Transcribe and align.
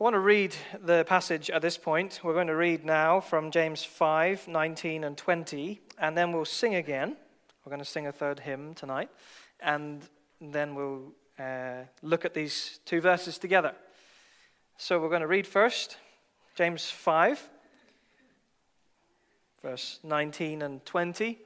I 0.00 0.04
want 0.04 0.14
to 0.14 0.20
read 0.20 0.56
the 0.82 1.04
passage 1.04 1.50
at 1.50 1.60
this 1.60 1.76
point. 1.76 2.20
We're 2.24 2.32
going 2.32 2.46
to 2.46 2.56
read 2.56 2.82
now 2.82 3.20
from 3.20 3.50
James 3.50 3.84
5 3.84 4.48
19 4.48 5.04
and 5.04 5.16
20, 5.18 5.80
and 5.98 6.16
then 6.16 6.32
we'll 6.32 6.46
sing 6.46 6.74
again. 6.74 7.14
We're 7.64 7.70
going 7.70 7.84
to 7.84 7.84
sing 7.84 8.06
a 8.06 8.12
third 8.12 8.40
hymn 8.40 8.72
tonight, 8.72 9.10
and 9.60 10.02
then 10.40 10.74
we'll 10.74 11.12
uh, 11.38 11.82
look 12.00 12.24
at 12.24 12.32
these 12.32 12.80
two 12.86 13.02
verses 13.02 13.36
together. 13.36 13.74
So 14.78 14.98
we're 14.98 15.10
going 15.10 15.20
to 15.20 15.26
read 15.26 15.46
first 15.46 15.98
James 16.54 16.88
5, 16.88 17.50
verse 19.62 20.00
19 20.02 20.62
and 20.62 20.84
20. 20.86 21.38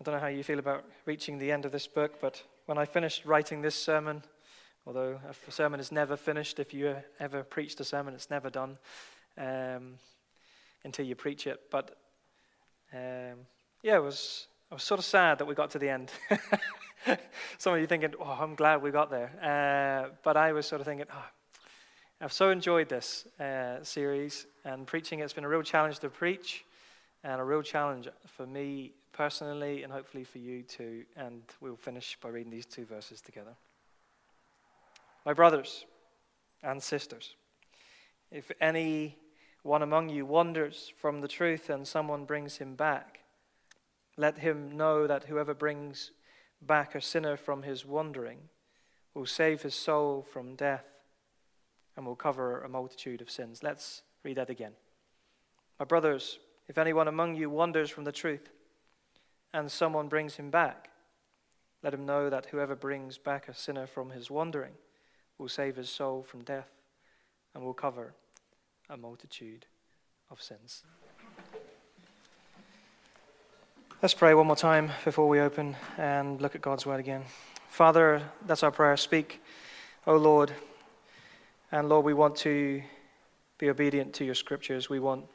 I 0.00 0.02
don't 0.02 0.14
know 0.14 0.20
how 0.20 0.28
you 0.28 0.42
feel 0.42 0.58
about 0.58 0.86
reaching 1.04 1.38
the 1.38 1.52
end 1.52 1.66
of 1.66 1.70
this 1.70 1.86
book, 1.86 2.18
but 2.18 2.42
when 2.66 2.78
I 2.78 2.84
finished 2.84 3.24
writing 3.24 3.62
this 3.62 3.74
sermon, 3.74 4.22
although 4.86 5.20
a 5.28 5.50
sermon 5.50 5.80
is 5.80 5.90
never 5.90 6.16
finished, 6.16 6.58
if 6.58 6.72
you 6.72 6.96
ever 7.18 7.42
preached 7.42 7.80
a 7.80 7.84
sermon, 7.84 8.14
it's 8.14 8.30
never 8.30 8.50
done 8.50 8.78
um, 9.36 9.94
until 10.84 11.04
you 11.04 11.14
preach 11.14 11.46
it. 11.46 11.60
But 11.70 11.96
um, 12.92 13.46
yeah, 13.82 13.96
it 13.96 14.02
was, 14.02 14.46
I 14.70 14.74
was 14.74 14.82
sort 14.82 15.00
of 15.00 15.04
sad 15.04 15.38
that 15.38 15.46
we 15.46 15.54
got 15.54 15.70
to 15.70 15.78
the 15.78 15.88
end. 15.88 16.10
Some 17.58 17.74
of 17.74 17.80
you 17.80 17.86
thinking, 17.86 18.14
oh, 18.20 18.38
I'm 18.40 18.54
glad 18.54 18.82
we 18.82 18.90
got 18.90 19.10
there. 19.10 19.32
Uh, 19.42 20.14
but 20.22 20.36
I 20.36 20.52
was 20.52 20.66
sort 20.66 20.80
of 20.80 20.86
thinking, 20.86 21.06
oh, 21.12 21.26
I've 22.20 22.32
so 22.32 22.50
enjoyed 22.50 22.88
this 22.88 23.26
uh, 23.40 23.82
series 23.82 24.46
and 24.64 24.86
preaching. 24.86 25.18
It's 25.18 25.32
been 25.32 25.44
a 25.44 25.48
real 25.48 25.62
challenge 25.62 25.98
to 26.00 26.08
preach 26.08 26.64
and 27.24 27.40
a 27.40 27.44
real 27.44 27.62
challenge 27.62 28.08
for 28.26 28.46
me 28.46 28.92
personally 29.12 29.82
and 29.82 29.92
hopefully 29.92 30.24
for 30.24 30.38
you 30.38 30.62
too. 30.62 31.04
And 31.16 31.42
we'll 31.60 31.76
finish 31.76 32.16
by 32.20 32.30
reading 32.30 32.50
these 32.50 32.66
two 32.66 32.84
verses 32.84 33.20
together. 33.20 33.54
My 35.24 35.32
brothers 35.32 35.84
and 36.62 36.82
sisters, 36.82 37.36
if 38.30 38.50
any 38.60 39.16
one 39.62 39.82
among 39.82 40.08
you 40.08 40.26
wanders 40.26 40.92
from 40.96 41.20
the 41.20 41.28
truth 41.28 41.70
and 41.70 41.86
someone 41.86 42.24
brings 42.24 42.56
him 42.56 42.74
back, 42.74 43.20
let 44.16 44.38
him 44.38 44.76
know 44.76 45.06
that 45.06 45.24
whoever 45.24 45.54
brings 45.54 46.10
back 46.60 46.94
a 46.94 47.00
sinner 47.00 47.36
from 47.36 47.62
his 47.62 47.84
wandering 47.86 48.48
will 49.14 49.26
save 49.26 49.62
his 49.62 49.74
soul 49.74 50.22
from 50.22 50.54
death 50.54 50.86
and 51.96 52.06
will 52.06 52.16
cover 52.16 52.60
a 52.60 52.68
multitude 52.68 53.20
of 53.20 53.30
sins. 53.30 53.62
Let's 53.62 54.02
read 54.24 54.36
that 54.36 54.50
again. 54.50 54.72
My 55.78 55.84
brothers, 55.84 56.38
if 56.68 56.78
anyone 56.78 57.08
among 57.08 57.34
you 57.34 57.50
wanders 57.50 57.90
from 57.90 58.04
the 58.04 58.12
truth, 58.12 58.50
and 59.52 59.70
someone 59.70 60.08
brings 60.08 60.36
him 60.36 60.50
back, 60.50 60.90
let 61.82 61.94
him 61.94 62.06
know 62.06 62.30
that 62.30 62.46
whoever 62.46 62.74
brings 62.74 63.18
back 63.18 63.48
a 63.48 63.54
sinner 63.54 63.86
from 63.86 64.10
his 64.10 64.30
wandering 64.30 64.72
will 65.38 65.48
save 65.48 65.76
his 65.76 65.88
soul 65.88 66.22
from 66.22 66.42
death 66.42 66.70
and 67.54 67.64
will 67.64 67.74
cover 67.74 68.14
a 68.88 68.96
multitude 68.96 69.66
of 70.30 70.40
sins. 70.40 70.84
Let's 74.00 74.14
pray 74.14 74.34
one 74.34 74.46
more 74.46 74.56
time 74.56 74.90
before 75.04 75.28
we 75.28 75.38
open 75.38 75.76
and 75.96 76.40
look 76.40 76.54
at 76.54 76.60
God's 76.60 76.84
word 76.84 76.98
again. 76.98 77.22
Father, 77.68 78.22
that's 78.46 78.62
our 78.62 78.72
prayer. 78.72 78.96
Speak, 78.96 79.40
O 80.06 80.16
Lord. 80.16 80.52
And 81.70 81.88
Lord, 81.88 82.04
we 82.04 82.12
want 82.12 82.36
to 82.38 82.82
be 83.58 83.70
obedient 83.70 84.12
to 84.14 84.24
your 84.24 84.34
scriptures. 84.34 84.90
We 84.90 84.98
want 84.98 85.26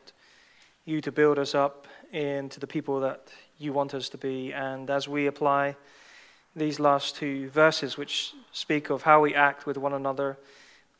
you 0.86 1.02
to 1.02 1.12
build 1.12 1.40
us 1.40 1.56
up 1.56 1.88
into 2.12 2.60
the 2.60 2.68
people 2.68 3.00
that 3.00 3.30
you 3.58 3.74
want 3.74 3.94
us 3.94 4.10
to 4.10 4.18
be. 4.18 4.54
And 4.54 4.90
as 4.90 5.08
we 5.08 5.28
apply 5.28 5.76
these 6.56 6.80
last 6.80 7.16
two 7.16 7.50
verses, 7.50 7.98
which 7.98 8.34
speak 8.52 8.90
of 8.90 9.04
how 9.04 9.22
we 9.22 9.34
act 9.34 9.66
with 9.66 9.78
one 9.78 9.94
another, 9.94 10.38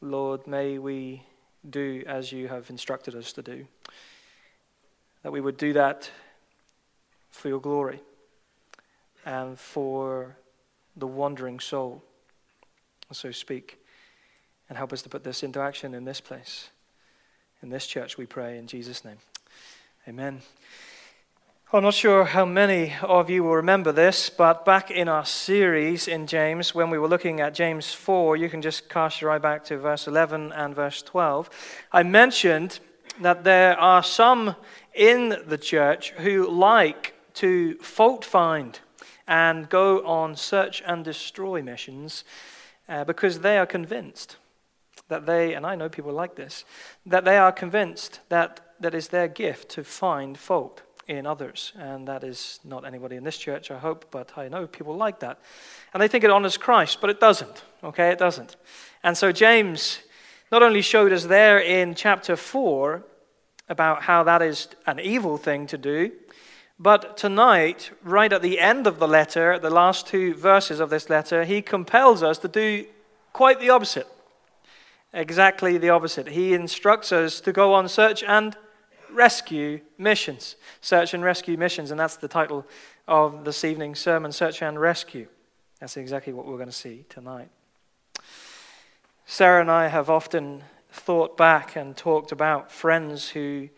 Lord, 0.02 0.46
may 0.48 0.78
we 0.78 1.24
do 1.68 2.04
as 2.06 2.32
you 2.32 2.48
have 2.48 2.70
instructed 2.70 3.16
us 3.16 3.34
to 3.34 3.42
do. 3.42 3.68
That 5.24 5.32
we 5.32 5.42
would 5.42 5.58
do 5.58 5.74
that 5.74 6.10
for 7.32 7.48
your 7.50 7.60
glory 7.60 8.02
and 9.26 9.60
for 9.60 10.38
the 10.96 11.08
wandering 11.08 11.60
soul. 11.60 12.04
So 13.12 13.32
speak 13.32 13.80
and 14.70 14.78
help 14.78 14.94
us 14.94 15.02
to 15.04 15.10
put 15.10 15.24
this 15.24 15.44
into 15.44 15.60
action 15.60 15.94
in 15.94 16.06
this 16.06 16.22
place, 16.22 16.70
in 17.62 17.70
this 17.70 17.88
church, 17.88 18.18
we 18.18 18.26
pray 18.26 18.58
in 18.58 18.68
Jesus' 18.68 19.04
name. 19.06 19.18
Amen. 20.08 20.42
I'm 21.74 21.84
not 21.84 21.96
sure 21.96 22.24
how 22.24 22.46
many 22.46 22.96
of 23.02 23.30
you 23.30 23.44
will 23.44 23.58
remember 23.58 23.92
this, 23.92 24.30
but 24.30 24.64
back 24.64 24.90
in 24.90 25.10
our 25.10 25.26
series 25.26 26.08
in 26.08 26.26
James, 26.26 26.74
when 26.74 26.90
we 26.90 26.98
were 26.98 27.10
looking 27.10 27.42
at 27.42 27.54
James 27.54 27.94
4, 27.94 28.38
you 28.38 28.48
can 28.48 28.62
just 28.62 28.88
cast 28.88 29.20
your 29.20 29.32
eye 29.32 29.38
back 29.38 29.66
to 29.66 29.78
verse 29.78 30.08
11 30.08 30.54
and 30.54 30.74
verse 30.74 31.02
12. 31.02 31.50
I 31.92 32.04
mentioned 32.04 32.80
that 33.20 33.44
there 33.44 33.78
are 33.78 34.02
some 34.02 34.56
in 34.96 35.36
the 35.46 35.58
church 35.58 36.12
who 36.12 36.50
like 36.50 37.16
to 37.34 37.76
fault 37.80 38.24
find 38.24 38.80
and 39.28 39.68
go 39.68 40.06
on 40.06 40.38
search 40.38 40.82
and 40.86 41.04
destroy 41.04 41.62
missions 41.62 42.24
uh, 42.88 43.04
because 43.04 43.42
they 43.42 43.58
are 43.58 43.66
convinced 43.66 44.38
that 45.10 45.26
they, 45.26 45.54
and 45.54 45.66
I 45.66 45.76
know 45.76 45.90
people 45.90 46.14
like 46.14 46.36
this, 46.36 46.64
that 47.06 47.26
they 47.26 47.38
are 47.38 47.52
convinced 47.52 48.22
that 48.30 48.62
that 48.80 48.96
is 48.96 49.10
their 49.10 49.28
gift 49.28 49.68
to 49.72 49.84
find 49.84 50.38
fault 50.38 50.84
in 51.08 51.26
others. 51.26 51.72
And 51.78 52.08
that 52.08 52.24
is 52.24 52.60
not 52.64 52.86
anybody 52.86 53.16
in 53.16 53.24
this 53.24 53.38
church, 53.38 53.72
I 53.72 53.78
hope, 53.78 54.12
but 54.12 54.38
I 54.38 54.48
know 54.50 54.68
people 54.68 54.96
like 54.96 55.20
that. 55.22 55.40
And 55.94 56.02
they 56.02 56.08
think 56.08 56.24
it 56.24 56.30
honors 56.30 56.58
Christ, 56.58 57.00
but 57.02 57.10
it 57.10 57.20
doesn't. 57.20 57.64
Okay, 57.84 58.10
it 58.10 58.20
doesn't. 58.20 58.56
And 59.04 59.18
so 59.18 59.32
James 59.32 60.00
not 60.52 60.64
only 60.64 60.82
showed 60.82 61.12
us 61.12 61.26
there 61.26 61.60
in 61.60 61.96
chapter 61.96 62.36
4 62.36 63.04
about 63.70 64.04
how 64.04 64.24
that 64.24 64.42
is 64.42 64.68
an 64.86 65.00
evil 65.00 65.38
thing 65.38 65.68
to 65.68 65.78
do, 65.78 66.12
but 66.80 67.18
tonight, 67.18 67.90
right 68.04 68.32
at 68.32 68.44
the 68.44 68.60
end 68.60 68.86
of 68.86 69.00
the 69.00 69.08
letter, 69.08 69.58
the 69.58 69.72
last 69.72 70.06
two 70.06 70.36
verses 70.36 70.80
of 70.80 70.92
this 70.92 71.10
letter, 71.10 71.44
he 71.44 71.62
compels 71.62 72.22
us 72.22 72.38
to 72.40 72.48
do 72.48 72.86
quite 73.34 73.60
the 73.60 73.72
opposite. 73.72 74.08
Exactly 75.12 75.78
the 75.78 75.90
opposite. 75.90 76.28
He 76.28 76.54
instructs 76.54 77.12
us 77.12 77.42
to 77.42 77.52
go 77.52 77.74
on 77.74 77.88
search 77.88 78.24
and 78.24 78.56
rescue 79.12 79.82
missions. 79.98 80.56
Search 80.82 81.14
and 81.14 81.24
rescue 81.24 81.58
missions, 81.58 81.92
and 81.92 82.00
that's 82.00 82.18
the 82.18 82.28
title 82.28 82.66
of 83.08 83.46
this 83.46 83.64
evening's 83.64 84.00
sermon 84.00 84.32
Search 84.32 84.62
and 84.62 84.80
Rescue. 84.80 85.28
That's 85.80 85.98
exactly 85.98 86.34
what 86.34 86.46
we're 86.46 86.58
going 86.58 86.70
to 86.70 86.76
see 86.76 87.06
tonight. 87.10 87.50
Sarah 89.26 89.62
and 89.62 89.70
I 89.70 89.88
have 89.88 90.10
often 90.10 90.64
thought 90.90 91.38
back 91.38 91.76
and 91.76 91.96
talked 91.96 92.32
about 92.32 92.72
friends 92.72 93.30
who 93.30 93.70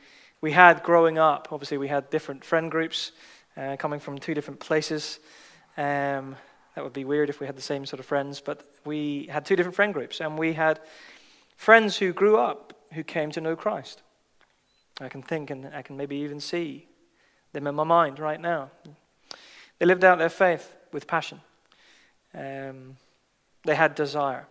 we 0.41 0.51
had 0.51 0.84
growing 0.84 1.17
up. 1.17 1.50
Obviously, 1.51 1.78
we 1.78 1.88
had 1.88 2.09
different 2.09 2.46
friend 2.46 2.72
groups 2.72 3.11
uh, 3.57 3.75
coming 3.78 4.00
from 4.00 4.17
two 4.17 4.34
different 4.34 4.59
places. 4.59 5.19
Um, 5.75 6.35
that 6.75 6.84
would 6.84 6.94
be 6.94 7.03
weird 7.03 7.29
if 7.29 7.40
we 7.40 7.46
had 7.46 7.57
the 7.57 7.61
same 7.61 7.85
sort 7.85 8.00
of 8.00 8.06
friends, 8.06 8.40
but 8.40 8.63
we 8.85 9.28
had 9.29 9.46
two 9.46 9.56
different 9.56 9.75
friend 9.75 9.94
groups, 9.94 10.22
and 10.22 10.38
we 10.38 10.53
had 10.53 10.79
friends 11.57 11.97
who 11.97 12.13
grew 12.13 12.38
up 12.38 12.73
who 12.94 13.03
came 13.03 13.31
to 13.31 13.41
know 13.41 13.56
Christ. 13.56 14.01
I 15.01 15.09
can 15.09 15.21
think 15.21 15.49
and 15.49 15.67
I 15.73 15.81
can 15.81 15.97
maybe 15.97 16.17
even 16.17 16.39
see 16.39 16.87
them 17.53 17.67
in 17.67 17.75
my 17.75 17.83
mind 17.83 18.19
right 18.19 18.39
now. 18.39 18.69
They 19.77 19.85
lived 19.85 20.03
out 20.03 20.17
their 20.17 20.29
faith 20.29 20.75
with 20.91 21.07
passion. 21.07 21.41
Um, 22.33 22.97
they 23.63 23.75
had 23.75 23.95
desire. 23.95 24.47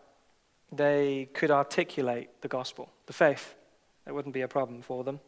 They 0.72 1.28
could 1.32 1.50
articulate 1.50 2.40
the 2.40 2.48
gospel, 2.48 2.90
the 3.06 3.12
faith. 3.12 3.54
That 4.04 4.14
wouldn't 4.14 4.34
be 4.34 4.40
a 4.40 4.48
problem 4.48 4.82
for 4.82 5.04
them. 5.04 5.20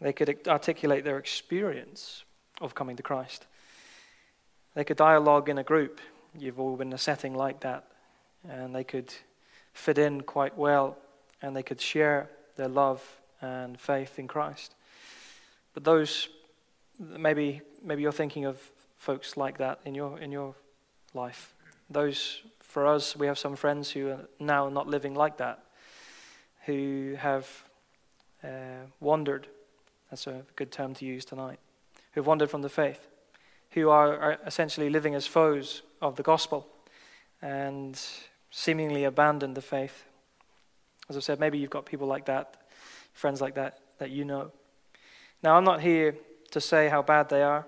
They 0.00 0.12
could 0.12 0.46
articulate 0.46 1.04
their 1.04 1.18
experience 1.18 2.24
of 2.60 2.74
coming 2.74 2.96
to 2.96 3.02
Christ. 3.02 3.46
They 4.74 4.84
could 4.84 4.96
dialogue 4.96 5.48
in 5.48 5.58
a 5.58 5.64
group. 5.64 6.00
You've 6.38 6.60
all 6.60 6.76
been 6.76 6.88
in 6.88 6.94
a 6.94 6.98
setting 6.98 7.34
like 7.34 7.60
that. 7.60 7.84
And 8.48 8.74
they 8.74 8.84
could 8.84 9.12
fit 9.72 9.96
in 9.96 10.20
quite 10.22 10.56
well. 10.56 10.98
And 11.40 11.56
they 11.56 11.62
could 11.62 11.80
share 11.80 12.28
their 12.56 12.68
love 12.68 13.02
and 13.40 13.78
faith 13.78 14.18
in 14.18 14.28
Christ. 14.28 14.74
But 15.74 15.84
those, 15.84 16.28
maybe, 16.98 17.60
maybe 17.82 18.02
you're 18.02 18.12
thinking 18.12 18.44
of 18.44 18.58
folks 18.96 19.36
like 19.36 19.58
that 19.58 19.80
in 19.84 19.94
your, 19.94 20.18
in 20.18 20.32
your 20.32 20.54
life. 21.14 21.54
Those, 21.90 22.42
for 22.60 22.86
us, 22.86 23.16
we 23.16 23.26
have 23.26 23.38
some 23.38 23.56
friends 23.56 23.90
who 23.90 24.08
are 24.08 24.28
now 24.40 24.68
not 24.68 24.86
living 24.86 25.14
like 25.14 25.36
that, 25.38 25.62
who 26.64 27.16
have 27.18 27.48
uh, 28.42 28.86
wandered. 29.00 29.46
That's 30.10 30.26
a 30.26 30.42
good 30.56 30.72
term 30.72 30.94
to 30.94 31.04
use 31.04 31.24
tonight. 31.24 31.58
Who 32.12 32.20
have 32.20 32.26
wandered 32.26 32.50
from 32.50 32.62
the 32.62 32.68
faith, 32.68 33.06
who 33.72 33.90
are, 33.90 34.18
are 34.18 34.38
essentially 34.46 34.88
living 34.88 35.14
as 35.14 35.26
foes 35.26 35.82
of 36.00 36.16
the 36.16 36.22
gospel 36.22 36.66
and 37.42 38.00
seemingly 38.50 39.04
abandoned 39.04 39.54
the 39.54 39.62
faith. 39.62 40.04
As 41.08 41.16
I've 41.16 41.24
said, 41.24 41.38
maybe 41.38 41.58
you've 41.58 41.70
got 41.70 41.84
people 41.84 42.06
like 42.06 42.24
that 42.24 42.56
friends 43.16 43.40
like 43.40 43.54
that 43.54 43.80
that 43.98 44.10
you 44.10 44.24
know. 44.24 44.52
Now, 45.42 45.56
I'm 45.56 45.64
not 45.64 45.80
here 45.80 46.14
to 46.52 46.60
say 46.60 46.88
how 46.88 47.02
bad 47.02 47.28
they 47.28 47.42
are 47.42 47.66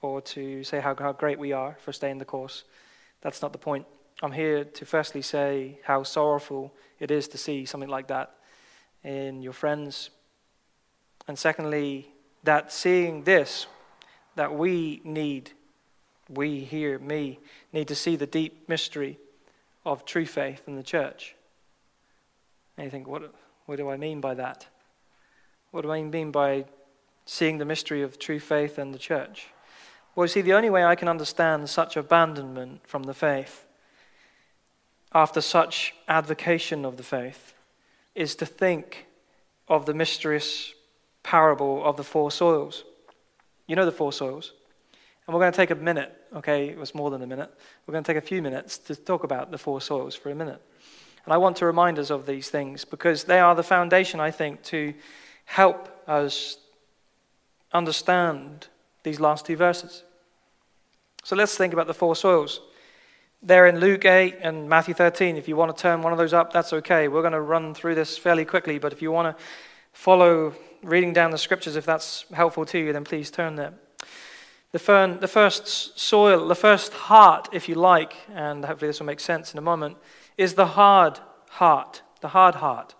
or 0.00 0.20
to 0.20 0.62
say 0.62 0.80
how, 0.80 0.94
how 0.94 1.12
great 1.12 1.38
we 1.38 1.52
are 1.52 1.76
for 1.80 1.92
staying 1.92 2.18
the 2.18 2.24
course. 2.24 2.64
That's 3.22 3.42
not 3.42 3.52
the 3.52 3.58
point. 3.58 3.86
I'm 4.22 4.32
here 4.32 4.64
to 4.64 4.84
firstly 4.84 5.22
say 5.22 5.78
how 5.84 6.02
sorrowful 6.02 6.72
it 7.00 7.10
is 7.10 7.26
to 7.28 7.38
see 7.38 7.64
something 7.64 7.88
like 7.88 8.08
that 8.08 8.34
in 9.02 9.42
your 9.42 9.52
friends. 9.52 10.10
And 11.26 11.38
secondly, 11.38 12.08
that 12.44 12.72
seeing 12.72 13.24
this, 13.24 13.66
that 14.36 14.54
we 14.54 15.00
need, 15.04 15.52
we 16.28 16.60
here, 16.60 16.98
me, 16.98 17.38
need 17.72 17.88
to 17.88 17.94
see 17.94 18.16
the 18.16 18.26
deep 18.26 18.68
mystery 18.68 19.18
of 19.84 20.04
true 20.04 20.26
faith 20.26 20.64
in 20.66 20.76
the 20.76 20.82
church. 20.82 21.34
And 22.76 22.84
you 22.84 22.90
think, 22.90 23.06
what, 23.06 23.34
what 23.66 23.76
do 23.76 23.88
I 23.88 23.96
mean 23.96 24.20
by 24.20 24.34
that? 24.34 24.66
What 25.72 25.82
do 25.84 25.90
I 25.90 26.02
mean 26.02 26.30
by 26.30 26.66
seeing 27.24 27.56
the 27.56 27.64
mystery 27.64 28.02
of 28.02 28.18
true 28.18 28.38
faith 28.38 28.78
in 28.78 28.92
the 28.92 28.98
church? 28.98 29.46
Well, 30.14 30.26
you 30.26 30.28
see, 30.28 30.42
the 30.42 30.52
only 30.52 30.68
way 30.68 30.84
I 30.84 30.94
can 30.94 31.08
understand 31.08 31.70
such 31.70 31.96
abandonment 31.96 32.86
from 32.86 33.04
the 33.04 33.14
faith 33.14 33.64
after 35.14 35.40
such 35.40 35.94
advocation 36.06 36.84
of 36.84 36.98
the 36.98 37.02
faith 37.02 37.54
is 38.14 38.36
to 38.36 38.46
think 38.46 39.06
of 39.66 39.86
the 39.86 39.94
mysterious 39.94 40.74
parable 41.22 41.82
of 41.86 41.96
the 41.96 42.04
four 42.04 42.30
soils. 42.30 42.84
You 43.66 43.74
know 43.74 43.86
the 43.86 43.92
four 43.92 44.12
soils. 44.12 44.52
And 45.26 45.32
we're 45.32 45.40
going 45.40 45.52
to 45.52 45.56
take 45.56 45.70
a 45.70 45.74
minute, 45.74 46.14
okay? 46.36 46.68
It 46.68 46.76
was 46.76 46.94
more 46.94 47.10
than 47.10 47.22
a 47.22 47.26
minute. 47.26 47.50
We're 47.86 47.92
going 47.92 48.04
to 48.04 48.12
take 48.12 48.22
a 48.22 48.26
few 48.26 48.42
minutes 48.42 48.76
to 48.76 48.94
talk 48.94 49.24
about 49.24 49.50
the 49.50 49.56
four 49.56 49.80
soils 49.80 50.14
for 50.14 50.30
a 50.30 50.34
minute. 50.34 50.60
And 51.24 51.32
I 51.32 51.38
want 51.38 51.56
to 51.58 51.66
remind 51.66 51.98
us 51.98 52.10
of 52.10 52.26
these 52.26 52.50
things 52.50 52.84
because 52.84 53.24
they 53.24 53.40
are 53.40 53.54
the 53.54 53.62
foundation, 53.62 54.20
I 54.20 54.30
think, 54.30 54.62
to 54.64 54.92
help 55.44 55.88
us 56.08 56.58
understand 57.72 58.68
these 59.02 59.20
last 59.20 59.46
two 59.46 59.56
verses. 59.56 60.04
So 61.24 61.36
let's 61.36 61.56
think 61.56 61.72
about 61.72 61.86
the 61.86 61.94
four 61.94 62.16
soils. 62.16 62.60
They're 63.42 63.66
in 63.66 63.80
Luke 63.80 64.04
8 64.04 64.38
and 64.40 64.68
Matthew 64.68 64.94
13. 64.94 65.36
If 65.36 65.48
you 65.48 65.56
want 65.56 65.76
to 65.76 65.80
turn 65.80 66.02
one 66.02 66.12
of 66.12 66.18
those 66.18 66.32
up, 66.32 66.52
that's 66.52 66.72
okay. 66.72 67.08
We're 67.08 67.22
going 67.22 67.32
to 67.32 67.40
run 67.40 67.74
through 67.74 67.96
this 67.96 68.16
fairly 68.16 68.44
quickly, 68.44 68.78
but 68.78 68.92
if 68.92 69.02
you 69.02 69.10
want 69.10 69.36
to 69.36 69.44
follow 69.92 70.54
reading 70.82 71.12
down 71.12 71.30
the 71.30 71.38
scriptures, 71.38 71.76
if 71.76 71.84
that's 71.84 72.24
helpful 72.32 72.64
to 72.66 72.78
you, 72.78 72.92
then 72.92 73.04
please 73.04 73.30
turn 73.30 73.56
there. 73.56 73.74
The, 74.72 74.78
fern, 74.78 75.20
the 75.20 75.28
first 75.28 75.98
soil, 75.98 76.48
the 76.48 76.54
first 76.54 76.92
heart, 76.92 77.48
if 77.52 77.68
you 77.68 77.74
like, 77.74 78.16
and 78.32 78.64
hopefully 78.64 78.88
this 78.88 79.00
will 79.00 79.06
make 79.06 79.20
sense 79.20 79.52
in 79.52 79.58
a 79.58 79.62
moment, 79.62 79.96
is 80.38 80.54
the 80.54 80.66
hard 80.66 81.18
heart. 81.50 82.02
The 82.20 82.28
hard 82.28 82.56
heart. 82.56 82.94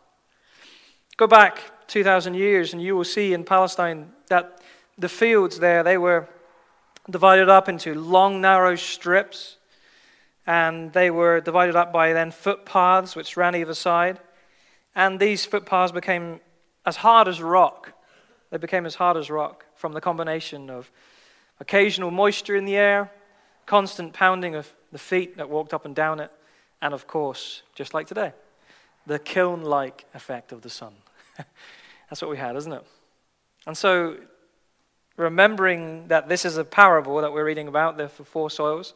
Go 1.16 1.26
back 1.26 1.60
2,000 1.88 2.34
years, 2.34 2.72
and 2.72 2.82
you 2.82 2.96
will 2.96 3.04
see 3.04 3.32
in 3.32 3.44
Palestine 3.44 4.12
that 4.28 4.60
the 4.98 5.08
fields 5.08 5.58
there, 5.58 5.82
they 5.82 5.98
were 5.98 6.28
divided 7.10 7.48
up 7.48 7.68
into 7.68 7.94
long, 7.94 8.40
narrow 8.40 8.76
strips, 8.76 9.56
and 10.46 10.92
they 10.92 11.10
were 11.10 11.40
divided 11.40 11.76
up 11.76 11.92
by 11.92 12.12
then 12.12 12.30
footpaths 12.30 13.14
which 13.14 13.36
ran 13.36 13.54
either 13.54 13.74
side. 13.74 14.18
And 14.94 15.18
these 15.18 15.44
footpaths 15.44 15.92
became 15.92 16.40
as 16.84 16.96
hard 16.96 17.28
as 17.28 17.40
rock. 17.40 17.92
They 18.50 18.58
became 18.58 18.86
as 18.86 18.96
hard 18.96 19.16
as 19.16 19.30
rock 19.30 19.64
from 19.76 19.92
the 19.92 20.00
combination 20.00 20.68
of 20.68 20.90
occasional 21.60 22.10
moisture 22.10 22.56
in 22.56 22.64
the 22.64 22.76
air, 22.76 23.10
constant 23.66 24.12
pounding 24.12 24.54
of 24.54 24.72
the 24.90 24.98
feet 24.98 25.36
that 25.36 25.48
walked 25.48 25.72
up 25.72 25.84
and 25.84 25.94
down 25.94 26.20
it, 26.20 26.30
and 26.80 26.92
of 26.92 27.06
course, 27.06 27.62
just 27.74 27.94
like 27.94 28.06
today, 28.06 28.32
the 29.06 29.18
kiln 29.18 29.62
like 29.62 30.04
effect 30.14 30.52
of 30.52 30.62
the 30.62 30.70
sun. 30.70 30.92
That's 32.10 32.22
what 32.22 32.30
we 32.30 32.36
had, 32.36 32.56
isn't 32.56 32.72
it? 32.72 32.84
And 33.66 33.76
so, 33.76 34.16
remembering 35.16 36.08
that 36.08 36.28
this 36.28 36.44
is 36.44 36.56
a 36.56 36.64
parable 36.64 37.20
that 37.20 37.32
we're 37.32 37.44
reading 37.44 37.68
about, 37.68 37.96
the 37.96 38.08
four 38.08 38.50
soils, 38.50 38.94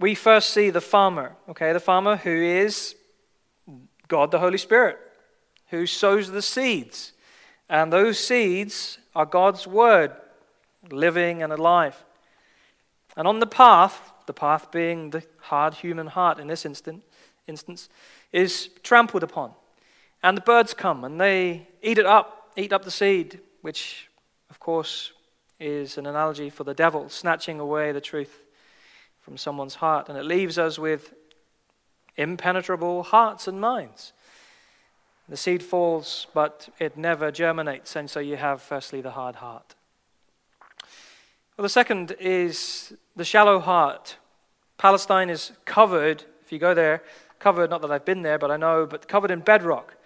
we 0.00 0.14
first 0.14 0.50
see 0.50 0.70
the 0.70 0.80
farmer, 0.80 1.36
okay, 1.48 1.72
the 1.72 1.80
farmer 1.80 2.16
who 2.16 2.30
is 2.30 2.94
God 4.08 4.30
the 4.30 4.38
Holy 4.38 4.58
Spirit 4.58 4.98
who 5.68 5.86
sows 5.86 6.30
the 6.30 6.42
seeds. 6.42 7.12
And 7.68 7.92
those 7.92 8.18
seeds 8.18 8.98
are 9.14 9.26
God's 9.26 9.66
word, 9.66 10.12
living 10.90 11.42
and 11.42 11.52
alive. 11.52 12.04
And 13.16 13.28
on 13.28 13.40
the 13.40 13.46
path, 13.46 14.12
the 14.26 14.32
path 14.32 14.70
being 14.70 15.10
the 15.10 15.22
hard 15.40 15.74
human 15.74 16.06
heart 16.06 16.38
in 16.38 16.46
this 16.46 16.64
instant, 16.64 17.02
instance, 17.46 17.88
is 18.32 18.70
trampled 18.82 19.22
upon. 19.22 19.52
And 20.22 20.36
the 20.36 20.42
birds 20.42 20.74
come 20.74 21.04
and 21.04 21.20
they 21.20 21.68
eat 21.82 21.98
it 21.98 22.06
up, 22.06 22.52
eat 22.56 22.72
up 22.72 22.84
the 22.84 22.90
seed, 22.90 23.40
which, 23.62 24.08
of 24.50 24.58
course, 24.58 25.12
is 25.60 25.98
an 25.98 26.06
analogy 26.06 26.50
for 26.50 26.64
the 26.64 26.74
devil 26.74 27.08
snatching 27.08 27.60
away 27.60 27.92
the 27.92 28.00
truth 28.00 28.44
from 29.20 29.36
someone's 29.36 29.76
heart. 29.76 30.08
And 30.08 30.18
it 30.18 30.24
leaves 30.24 30.58
us 30.58 30.78
with 30.78 31.14
impenetrable 32.16 33.04
hearts 33.04 33.46
and 33.46 33.60
minds. 33.60 34.12
The 35.28 35.36
seed 35.36 35.62
falls, 35.62 36.26
but 36.32 36.70
it 36.78 36.96
never 36.96 37.30
germinates, 37.30 37.94
and 37.96 38.08
so 38.08 38.18
you 38.18 38.36
have, 38.36 38.62
firstly, 38.62 39.02
the 39.02 39.10
hard 39.10 39.36
heart. 39.36 39.74
Well, 41.56 41.64
the 41.64 41.68
second 41.68 42.16
is 42.18 42.94
the 43.14 43.26
shallow 43.26 43.60
heart. 43.60 44.16
Palestine 44.78 45.28
is 45.28 45.52
covered, 45.66 46.24
if 46.42 46.50
you 46.50 46.58
go 46.58 46.72
there, 46.72 47.02
covered, 47.38 47.68
not 47.68 47.82
that 47.82 47.90
I've 47.90 48.06
been 48.06 48.22
there, 48.22 48.38
but 48.38 48.50
I 48.50 48.56
know, 48.56 48.86
but 48.86 49.06
covered 49.06 49.30
in 49.30 49.40
bedrock. 49.40 49.96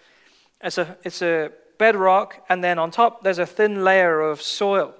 It's 0.62 0.78
a, 0.78 0.96
it's 1.02 1.22
a 1.22 1.50
bedrock, 1.78 2.44
and 2.48 2.62
then 2.62 2.78
on 2.78 2.90
top 2.90 3.22
there's 3.22 3.38
a 3.38 3.46
thin 3.46 3.84
layer 3.84 4.20
of 4.20 4.40
soil. 4.40 4.94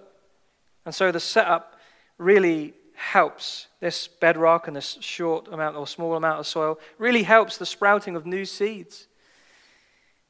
And 0.85 0.95
so 0.95 1.13
the 1.13 1.21
setup 1.21 1.77
really 2.19 2.75
helps. 2.95 3.69
This 3.81 4.09
bedrock 4.09 4.67
and 4.67 4.77
this 4.77 4.99
short 5.01 5.49
amount 5.49 5.77
or 5.77 5.87
small 5.87 6.15
amount 6.15 6.41
of 6.41 6.47
soil 6.47 6.79
really 6.99 7.23
helps 7.23 7.57
the 7.57 7.67
sprouting 7.67 8.17
of 8.17 8.27
new 8.27 8.45
seeds 8.45 9.09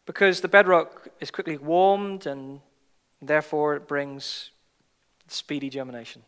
because 0.07 0.41
the 0.41 0.49
bedrock 0.49 1.09
is 1.21 1.31
quickly 1.31 1.57
warmed 1.57 2.27
and 2.27 2.61
therefore 3.21 3.77
it 3.77 3.87
brings 3.87 4.51
speedy 5.29 5.71
germination. 5.71 6.23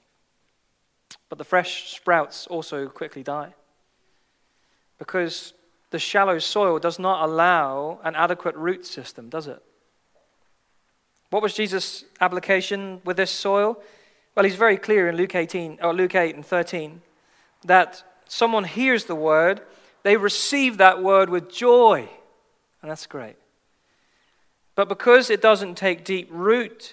But 1.29 1.39
the 1.39 1.45
fresh 1.45 1.91
sprouts 1.93 2.47
also 2.47 2.89
quickly 2.89 3.23
die 3.23 3.55
because 4.99 5.53
the 5.94 5.99
shallow 6.00 6.41
soil 6.41 6.81
does 6.81 6.99
not 6.99 7.23
allow 7.23 8.00
an 8.02 8.17
adequate 8.17 8.56
root 8.56 8.85
system, 8.85 9.29
does 9.29 9.46
it? 9.46 9.62
What 11.31 11.41
was 11.41 11.55
Jesus' 11.55 12.02
application 12.20 13.00
with 13.05 13.17
this 13.17 13.31
soil? 13.31 13.81
Well, 14.35 14.44
he's 14.44 14.56
very 14.56 14.76
clear 14.76 15.08
in 15.08 15.17
Luke 15.17 15.37
18 15.37 15.79
or 15.81 15.94
Luke 15.94 16.17
8 16.17 16.35
and 16.35 16.44
13 16.44 17.00
that 17.64 18.02
someone 18.26 18.64
hears 18.64 19.05
the 19.05 19.14
word, 19.14 19.61
they 20.02 20.17
receive 20.17 20.79
that 20.79 21.01
word 21.01 21.31
with 21.31 21.48
joy. 21.48 22.08
And 22.82 22.91
that's 22.91 23.06
great. 23.06 23.36
But 24.74 24.89
because 24.89 25.31
it 25.31 25.41
doesn't 25.41 25.77
take 25.77 26.05
deep 26.05 26.27
root, 26.29 26.93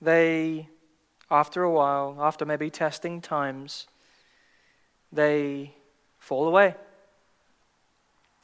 they, 0.00 0.70
after 1.30 1.62
a 1.64 1.70
while, 1.70 2.16
after 2.18 2.46
maybe 2.46 2.70
testing 2.70 3.20
times, 3.20 3.86
they 5.12 5.74
fall 6.24 6.48
away. 6.48 6.74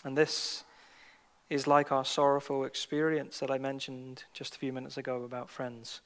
And 0.04 0.16
this 0.16 0.64
is 1.48 1.66
like 1.66 1.90
our 1.90 2.04
sorrowful 2.04 2.64
experience 2.64 3.38
that 3.40 3.50
I 3.50 3.56
mentioned 3.56 4.24
just 4.34 4.54
a 4.54 4.58
few 4.58 4.72
minutes 4.72 4.98
ago 4.98 5.24
about 5.24 5.48
friends 5.48 6.02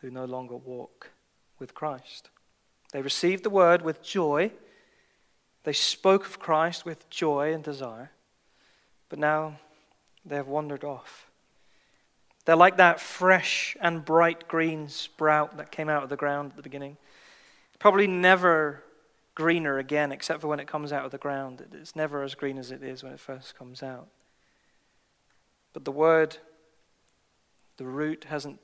who 0.00 0.10
no 0.10 0.24
longer 0.24 0.56
walk 0.56 1.10
with 1.60 1.72
Christ. 1.72 2.30
They 2.92 3.00
received 3.00 3.44
the 3.44 3.50
word 3.50 3.82
with 3.82 4.02
joy. 4.02 4.50
They 5.62 5.72
spoke 5.72 6.26
of 6.26 6.40
Christ 6.40 6.84
with 6.84 7.08
joy 7.10 7.52
and 7.54 7.62
desire. 7.62 8.10
But 9.08 9.20
now 9.20 9.60
they 10.26 10.36
have 10.36 10.48
wandered 10.48 10.82
off. 10.82 11.30
They're 12.44 12.56
like 12.56 12.78
that 12.78 13.00
fresh 13.00 13.76
and 13.80 14.04
bright 14.04 14.48
green 14.48 14.88
sprout 14.88 15.58
that 15.58 15.70
came 15.70 15.88
out 15.88 16.02
of 16.02 16.08
the 16.08 16.16
ground 16.16 16.50
at 16.50 16.56
the 16.56 16.62
beginning. 16.62 16.96
Probably 17.78 18.08
never 18.08 18.82
greener 19.38 19.78
again, 19.78 20.10
except 20.10 20.40
for 20.40 20.48
when 20.48 20.58
it 20.58 20.66
comes 20.66 20.92
out 20.92 21.04
of 21.04 21.12
the 21.12 21.16
ground. 21.18 21.64
It's 21.72 21.94
never 21.94 22.24
as 22.24 22.34
green 22.34 22.58
as 22.58 22.72
it 22.72 22.82
is 22.82 23.04
when 23.04 23.12
it 23.12 23.20
first 23.20 23.56
comes 23.56 23.84
out. 23.84 24.08
But 25.72 25.84
the 25.84 25.92
word, 25.92 26.38
the 27.76 27.86
root, 27.86 28.26
hasn't, 28.28 28.58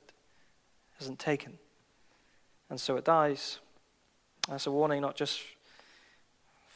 hasn't 0.99 1.17
taken. 1.17 1.59
And 2.69 2.77
so 2.77 2.97
it 2.97 3.05
dies. 3.05 3.59
That's 4.49 4.67
a 4.67 4.71
warning 4.71 4.99
not 4.99 5.15
just 5.15 5.39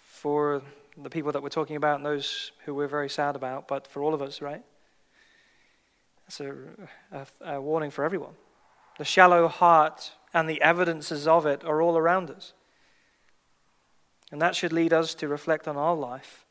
for 0.07 0.61
the 0.97 1.09
people 1.09 1.33
that 1.33 1.43
we're 1.43 1.49
talking 1.49 1.75
about 1.75 1.97
and 1.97 2.05
those 2.05 2.53
who 2.63 2.73
we're 2.73 2.87
very 2.87 3.09
sad 3.09 3.35
about, 3.35 3.67
but 3.67 3.85
for 3.85 4.01
all 4.01 4.13
of 4.13 4.21
us, 4.21 4.41
right? 4.41 4.63
That's 6.23 6.39
a, 6.39 6.53
a, 7.11 7.55
a 7.55 7.61
warning 7.61 7.91
for 7.91 8.05
everyone. 8.05 8.35
The 8.97 9.03
shallow 9.03 9.49
heart 9.49 10.13
and 10.33 10.47
the 10.47 10.61
evidences 10.61 11.27
of 11.27 11.45
it 11.45 11.65
are 11.65 11.81
all 11.81 11.97
around 11.97 12.31
us. 12.31 12.53
And 14.31 14.41
that 14.41 14.55
should 14.55 14.73
lead 14.73 14.93
us 14.93 15.15
to 15.15 15.27
reflect 15.27 15.67
on 15.67 15.77
our 15.77 15.95
life 15.95 16.45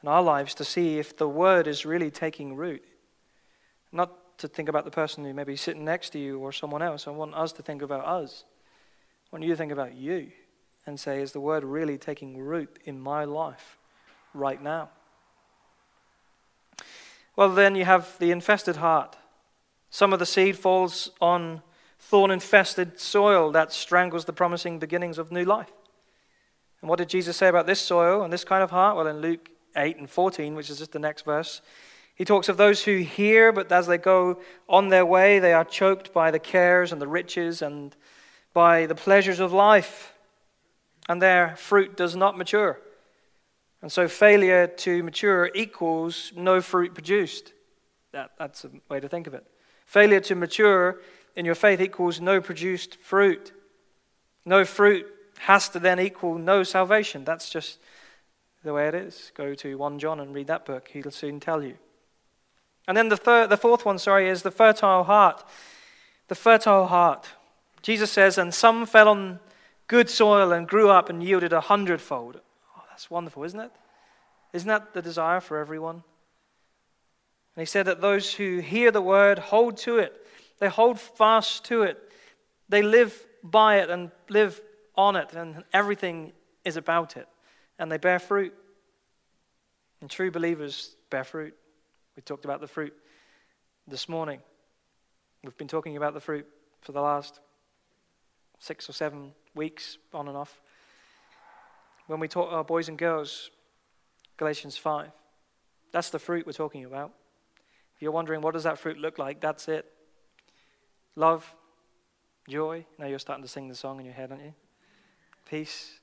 and 0.00 0.08
our 0.08 0.22
lives 0.22 0.54
to 0.54 0.64
see 0.64 0.98
if 0.98 1.16
the 1.16 1.28
word 1.28 1.66
is 1.66 1.86
really 1.86 2.10
taking 2.10 2.56
root. 2.56 2.82
Not 3.92 4.38
to 4.38 4.48
think 4.48 4.68
about 4.68 4.84
the 4.84 4.90
person 4.90 5.24
who 5.24 5.34
may 5.34 5.44
be 5.44 5.56
sitting 5.56 5.84
next 5.84 6.10
to 6.10 6.18
you 6.18 6.38
or 6.38 6.52
someone 6.52 6.82
else. 6.82 7.06
I 7.06 7.10
want 7.10 7.34
us 7.34 7.52
to 7.52 7.62
think 7.62 7.82
about 7.82 8.04
us. 8.06 8.44
I 9.26 9.36
want 9.36 9.44
you 9.44 9.50
to 9.50 9.56
think 9.56 9.72
about 9.72 9.94
you 9.94 10.32
and 10.86 10.98
say, 10.98 11.20
Is 11.20 11.32
the 11.32 11.40
word 11.40 11.62
really 11.62 11.98
taking 11.98 12.38
root 12.38 12.78
in 12.84 13.00
my 13.00 13.24
life 13.24 13.78
right 14.34 14.60
now? 14.60 14.88
Well, 17.36 17.50
then 17.50 17.74
you 17.74 17.84
have 17.84 18.18
the 18.18 18.30
infested 18.30 18.76
heart. 18.76 19.16
Some 19.90 20.12
of 20.12 20.18
the 20.18 20.26
seed 20.26 20.56
falls 20.56 21.10
on 21.20 21.62
thorn 21.98 22.30
infested 22.30 22.98
soil 22.98 23.52
that 23.52 23.72
strangles 23.72 24.24
the 24.24 24.32
promising 24.32 24.78
beginnings 24.78 25.18
of 25.18 25.30
new 25.30 25.44
life. 25.44 25.70
And 26.80 26.88
what 26.88 26.98
did 26.98 27.08
Jesus 27.08 27.36
say 27.36 27.48
about 27.48 27.66
this 27.66 27.80
soil 27.80 28.22
and 28.22 28.32
this 28.32 28.44
kind 28.44 28.62
of 28.62 28.70
heart? 28.70 28.96
Well, 28.96 29.06
in 29.06 29.20
Luke 29.20 29.50
8 29.76 29.98
and 29.98 30.08
14, 30.08 30.54
which 30.54 30.70
is 30.70 30.78
just 30.78 30.92
the 30.92 30.98
next 30.98 31.24
verse, 31.24 31.60
he 32.14 32.24
talks 32.24 32.48
of 32.48 32.56
those 32.56 32.84
who 32.84 32.98
hear, 32.98 33.52
but 33.52 33.72
as 33.72 33.86
they 33.86 33.98
go 33.98 34.40
on 34.68 34.88
their 34.88 35.06
way, 35.06 35.38
they 35.38 35.52
are 35.52 35.64
choked 35.64 36.12
by 36.12 36.30
the 36.30 36.38
cares 36.38 36.92
and 36.92 37.00
the 37.00 37.08
riches 37.08 37.62
and 37.62 37.96
by 38.52 38.86
the 38.86 38.94
pleasures 38.94 39.40
of 39.40 39.52
life, 39.52 40.12
and 41.08 41.22
their 41.22 41.56
fruit 41.56 41.96
does 41.96 42.14
not 42.16 42.36
mature. 42.36 42.78
And 43.80 43.90
so, 43.90 44.06
failure 44.08 44.66
to 44.66 45.02
mature 45.02 45.50
equals 45.54 46.32
no 46.36 46.60
fruit 46.60 46.92
produced. 46.92 47.54
That, 48.12 48.32
that's 48.38 48.64
a 48.64 48.70
way 48.90 49.00
to 49.00 49.08
think 49.08 49.26
of 49.26 49.34
it. 49.34 49.46
Failure 49.86 50.20
to 50.20 50.34
mature 50.34 51.00
in 51.36 51.46
your 51.46 51.54
faith 51.54 51.80
equals 51.80 52.20
no 52.20 52.40
produced 52.40 52.96
fruit. 53.00 53.52
No 54.44 54.64
fruit 54.64 55.06
has 55.40 55.68
to 55.70 55.78
then 55.78 55.98
equal 55.98 56.36
no 56.36 56.62
salvation. 56.62 57.24
That's 57.24 57.48
just 57.48 57.78
the 58.62 58.74
way 58.74 58.88
it 58.88 58.94
is. 58.94 59.32
Go 59.34 59.54
to 59.54 59.78
1 59.78 59.98
John 59.98 60.20
and 60.20 60.34
read 60.34 60.48
that 60.48 60.66
book. 60.66 60.88
He'll 60.88 61.10
soon 61.10 61.40
tell 61.40 61.62
you. 61.62 61.76
And 62.86 62.96
then 62.96 63.08
the, 63.08 63.16
third, 63.16 63.48
the 63.48 63.56
fourth 63.56 63.86
one, 63.86 63.98
sorry, 63.98 64.28
is 64.28 64.42
the 64.42 64.50
fertile 64.50 65.04
heart. 65.04 65.42
The 66.28 66.34
fertile 66.34 66.88
heart. 66.88 67.28
Jesus 67.82 68.10
says, 68.10 68.36
and 68.36 68.52
some 68.52 68.84
fell 68.84 69.08
on 69.08 69.40
good 69.86 70.10
soil 70.10 70.52
and 70.52 70.68
grew 70.68 70.90
up 70.90 71.08
and 71.08 71.22
yielded 71.22 71.52
a 71.52 71.60
hundredfold. 71.62 72.40
Oh, 72.76 72.82
that's 72.90 73.10
wonderful, 73.10 73.44
isn't 73.44 73.60
it? 73.60 73.70
Isn't 74.52 74.68
that 74.68 74.92
the 74.92 75.02
desire 75.02 75.40
for 75.40 75.58
everyone? 75.58 76.02
And 77.56 77.62
he 77.62 77.66
said 77.66 77.86
that 77.86 78.02
those 78.02 78.34
who 78.34 78.58
hear 78.58 78.90
the 78.90 79.00
word 79.00 79.38
hold 79.38 79.78
to 79.78 79.98
it, 79.98 80.26
they 80.58 80.68
hold 80.68 81.00
fast 81.00 81.64
to 81.66 81.82
it, 81.82 81.98
they 82.68 82.82
live 82.82 83.26
by 83.42 83.78
it 83.78 83.88
and 83.88 84.10
live 84.28 84.60
on 85.00 85.16
it, 85.16 85.32
and 85.32 85.64
everything 85.72 86.32
is 86.64 86.76
about 86.76 87.16
it. 87.16 87.26
And 87.78 87.90
they 87.90 87.96
bear 87.96 88.18
fruit. 88.18 88.52
And 90.00 90.10
true 90.10 90.30
believers 90.30 90.96
bear 91.08 91.24
fruit. 91.24 91.54
We 92.16 92.22
talked 92.22 92.44
about 92.44 92.60
the 92.60 92.66
fruit 92.66 92.94
this 93.86 94.08
morning. 94.08 94.40
We've 95.42 95.56
been 95.56 95.68
talking 95.68 95.96
about 95.96 96.14
the 96.14 96.20
fruit 96.20 96.46
for 96.82 96.92
the 96.92 97.00
last 97.00 97.40
six 98.58 98.88
or 98.88 98.92
seven 98.92 99.32
weeks, 99.54 99.96
on 100.12 100.28
and 100.28 100.36
off. 100.36 100.60
When 102.06 102.20
we 102.20 102.28
talk 102.28 102.52
our 102.52 102.64
boys 102.64 102.88
and 102.88 102.98
girls, 102.98 103.50
Galatians 104.36 104.76
5, 104.76 105.10
that's 105.92 106.10
the 106.10 106.18
fruit 106.18 106.46
we're 106.46 106.52
talking 106.52 106.84
about. 106.84 107.12
If 107.94 108.02
you're 108.02 108.12
wondering 108.12 108.42
what 108.42 108.54
does 108.54 108.64
that 108.64 108.78
fruit 108.78 108.98
look 108.98 109.18
like, 109.18 109.40
that's 109.40 109.68
it. 109.68 109.86
Love, 111.16 111.54
joy. 112.48 112.84
Now 112.98 113.06
you're 113.06 113.18
starting 113.18 113.44
to 113.44 113.48
sing 113.48 113.68
the 113.68 113.74
song 113.74 113.98
in 113.98 114.04
your 114.04 114.14
head, 114.14 114.30
aren't 114.30 114.44
you? 114.44 114.54
Peace, 115.50 115.98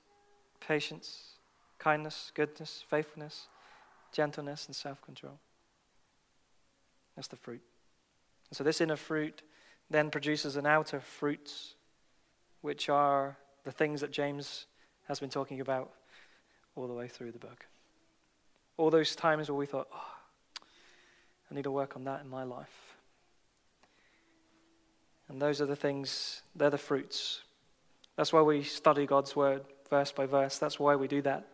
patience, 0.60 1.38
kindness, 1.80 2.34
goodness, 2.36 2.84
faithfulness, 2.90 3.48
gentleness, 4.12 4.66
and 4.68 4.76
self 4.76 5.02
control. 5.02 5.40
That's 7.16 7.30
the 7.30 7.38
fruit. 7.38 7.62
And 8.50 8.58
so 8.58 8.64
this 8.64 8.82
inner 8.82 8.98
fruit 8.98 9.42
then 9.90 10.12
produces 10.12 10.58
an 10.58 10.66
outer 10.66 11.00
fruits, 11.00 11.76
which 12.62 12.90
are 12.90 13.38
the 13.64 13.72
things 13.72 14.02
that 14.02 14.12
James 14.12 14.66
has 15.08 15.20
been 15.20 15.30
talking 15.30 15.62
about 15.62 15.92
all 16.76 16.88
the 16.88 16.94
way 16.94 17.08
through 17.08 17.32
the 17.32 17.40
book. 17.40 17.66
All 18.76 18.90
those 18.90 19.16
times 19.16 19.50
where 19.50 19.58
we 19.58 19.66
thought, 19.66 19.88
oh, 19.94 20.16
I 21.50 21.56
need 21.56 21.64
to 21.64 21.72
work 21.72 21.96
on 21.96 22.04
that 22.04 22.22
in 22.22 22.30
my 22.30 22.44
life. 22.44 22.96
And 25.30 25.42
those 25.42 25.62
are 25.62 25.66
the 25.66 25.76
things, 25.76 26.42
they're 26.56 26.70
the 26.70 26.78
fruits 26.78 27.42
that's 28.18 28.34
why 28.34 28.42
we 28.42 28.64
study 28.64 29.06
God's 29.06 29.36
word 29.36 29.62
verse 29.90 30.12
by 30.12 30.26
verse. 30.26 30.58
That's 30.58 30.80
why 30.80 30.96
we 30.96 31.08
do 31.08 31.22
that. 31.22 31.48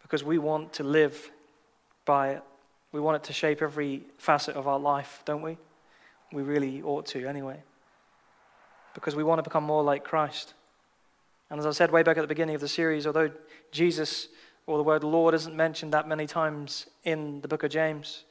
Because 0.00 0.24
we 0.24 0.38
want 0.38 0.72
to 0.74 0.84
live 0.84 1.30
by 2.04 2.30
it. 2.30 2.42
We 2.92 3.00
want 3.00 3.16
it 3.16 3.24
to 3.24 3.32
shape 3.32 3.60
every 3.60 4.02
facet 4.16 4.56
of 4.56 4.66
our 4.66 4.78
life, 4.78 5.22
don't 5.24 5.42
we? 5.42 5.58
We 6.32 6.42
really 6.42 6.80
ought 6.82 7.06
to, 7.06 7.26
anyway. 7.26 7.62
Because 8.94 9.14
we 9.14 9.24
want 9.24 9.40
to 9.40 9.42
become 9.42 9.64
more 9.64 9.82
like 9.82 10.04
Christ. 10.04 10.54
And 11.50 11.60
as 11.60 11.66
I 11.66 11.72
said 11.72 11.90
way 11.90 12.02
back 12.02 12.16
at 12.16 12.22
the 12.22 12.26
beginning 12.26 12.54
of 12.54 12.60
the 12.60 12.68
series, 12.68 13.06
although 13.06 13.30
Jesus 13.70 14.28
or 14.66 14.78
the 14.78 14.82
word 14.82 15.04
Lord 15.04 15.34
isn't 15.34 15.54
mentioned 15.54 15.92
that 15.92 16.08
many 16.08 16.26
times 16.26 16.86
in 17.04 17.40
the 17.40 17.48
book 17.48 17.62
of 17.62 17.70
James, 17.70 18.24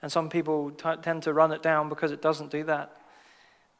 and 0.00 0.10
some 0.10 0.28
people 0.28 0.70
t- 0.70 0.96
tend 1.02 1.22
to 1.24 1.32
run 1.32 1.52
it 1.52 1.62
down 1.62 1.88
because 1.88 2.12
it 2.12 2.22
doesn't 2.22 2.50
do 2.50 2.64
that. 2.64 2.96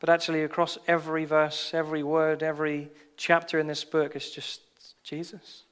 But 0.02 0.10
actually, 0.10 0.42
across 0.42 0.78
every 0.88 1.24
verse, 1.24 1.70
every 1.72 2.02
word, 2.02 2.42
every 2.42 2.90
chapter 3.16 3.60
in 3.60 3.68
this 3.68 3.84
book, 3.84 4.16
it's 4.16 4.32
just 4.32 4.60
Jesus. 5.04 5.62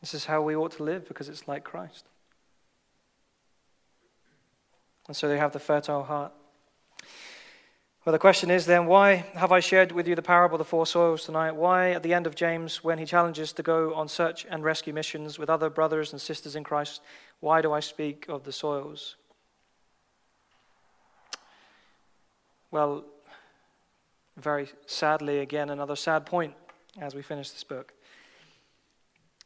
This 0.00 0.14
is 0.14 0.26
how 0.26 0.40
we 0.40 0.54
ought 0.54 0.70
to 0.76 0.84
live 0.84 1.08
because 1.08 1.28
it's 1.28 1.48
like 1.48 1.64
Christ. 1.64 2.04
And 5.08 5.16
so 5.16 5.26
they 5.26 5.38
have 5.38 5.50
the 5.50 5.58
fertile 5.58 6.04
heart. 6.04 6.30
Well, 8.04 8.12
the 8.12 8.18
question 8.20 8.48
is 8.48 8.64
then, 8.64 8.86
why 8.86 9.26
have 9.34 9.50
I 9.50 9.58
shared 9.58 9.90
with 9.90 10.06
you 10.06 10.14
the 10.14 10.22
parable 10.22 10.54
of 10.54 10.60
the 10.60 10.64
four 10.64 10.86
soils 10.86 11.24
tonight? 11.24 11.56
Why, 11.56 11.90
at 11.90 12.04
the 12.04 12.14
end 12.14 12.28
of 12.28 12.36
James, 12.36 12.84
when 12.84 12.98
he 12.98 13.06
challenges 13.06 13.52
to 13.54 13.64
go 13.64 13.92
on 13.94 14.06
search 14.06 14.46
and 14.48 14.62
rescue 14.62 14.92
missions 14.92 15.36
with 15.36 15.50
other 15.50 15.68
brothers 15.68 16.12
and 16.12 16.20
sisters 16.20 16.54
in 16.54 16.62
Christ, 16.62 17.02
why 17.40 17.60
do 17.60 17.72
I 17.72 17.80
speak 17.80 18.26
of 18.28 18.44
the 18.44 18.52
soils? 18.52 19.16
Well, 22.70 23.04
very 24.36 24.68
sadly, 24.86 25.38
again, 25.40 25.70
another 25.70 25.96
sad 25.96 26.24
point 26.24 26.54
as 27.00 27.14
we 27.14 27.22
finish 27.22 27.50
this 27.50 27.64
book. 27.64 27.92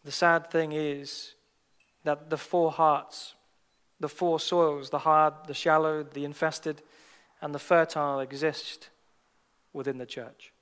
The 0.05 0.13
sad 0.13 0.51
thing 0.51 0.73
is 0.73 1.35
that 2.05 2.29
the 2.29 2.37
four 2.37 2.71
hearts, 2.71 3.35
the 3.99 4.09
four 4.09 4.39
soils, 4.39 4.91
the 4.91 5.01
hard, 5.01 5.35
the 5.47 5.55
shallow, 5.55 6.03
the 6.03 6.25
infested, 6.25 6.83
and 7.41 7.55
the 7.55 7.59
fertile 7.59 8.21
exist 8.21 8.91
within 9.73 9.99
the 9.99 10.07
church. 10.07 10.53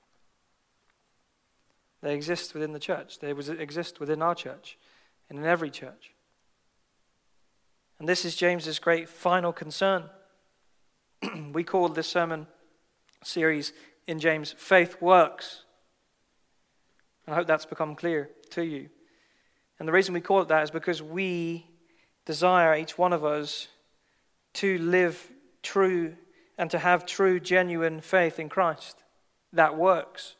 They 2.00 2.14
exist 2.14 2.54
within 2.54 2.72
the 2.72 2.80
church. 2.80 3.18
They 3.20 3.30
exist 3.30 4.00
within 4.00 4.22
our 4.22 4.34
church 4.34 4.78
and 5.28 5.38
in 5.38 5.44
every 5.44 5.70
church. 5.70 6.12
And 7.98 8.08
this 8.08 8.24
is 8.24 8.34
James's 8.34 8.78
great 8.78 9.08
final 9.08 9.52
concern. 9.52 10.10
we 11.52 11.64
called 11.64 11.94
this 11.94 12.08
sermon 12.08 12.46
series 13.22 13.72
in 14.06 14.18
James 14.18 14.54
Faith 14.58 15.00
Works. 15.00 15.64
And 17.26 17.34
I 17.34 17.38
hope 17.38 17.46
that's 17.46 17.66
become 17.66 17.94
clear 17.94 18.30
to 18.50 18.64
you. 18.64 18.88
And 19.78 19.88
the 19.88 19.92
reason 19.92 20.14
we 20.14 20.20
call 20.20 20.40
it 20.42 20.48
that 20.48 20.62
is 20.62 20.70
because 20.70 21.02
we 21.02 21.66
desire, 22.24 22.76
each 22.76 22.98
one 22.98 23.12
of 23.12 23.24
us, 23.24 23.68
to 24.54 24.78
live 24.78 25.30
true 25.62 26.16
and 26.58 26.70
to 26.70 26.78
have 26.78 27.06
true, 27.06 27.40
genuine 27.40 28.00
faith 28.00 28.38
in 28.38 28.48
Christ. 28.48 29.02
That 29.52 29.76
works. 29.76 30.36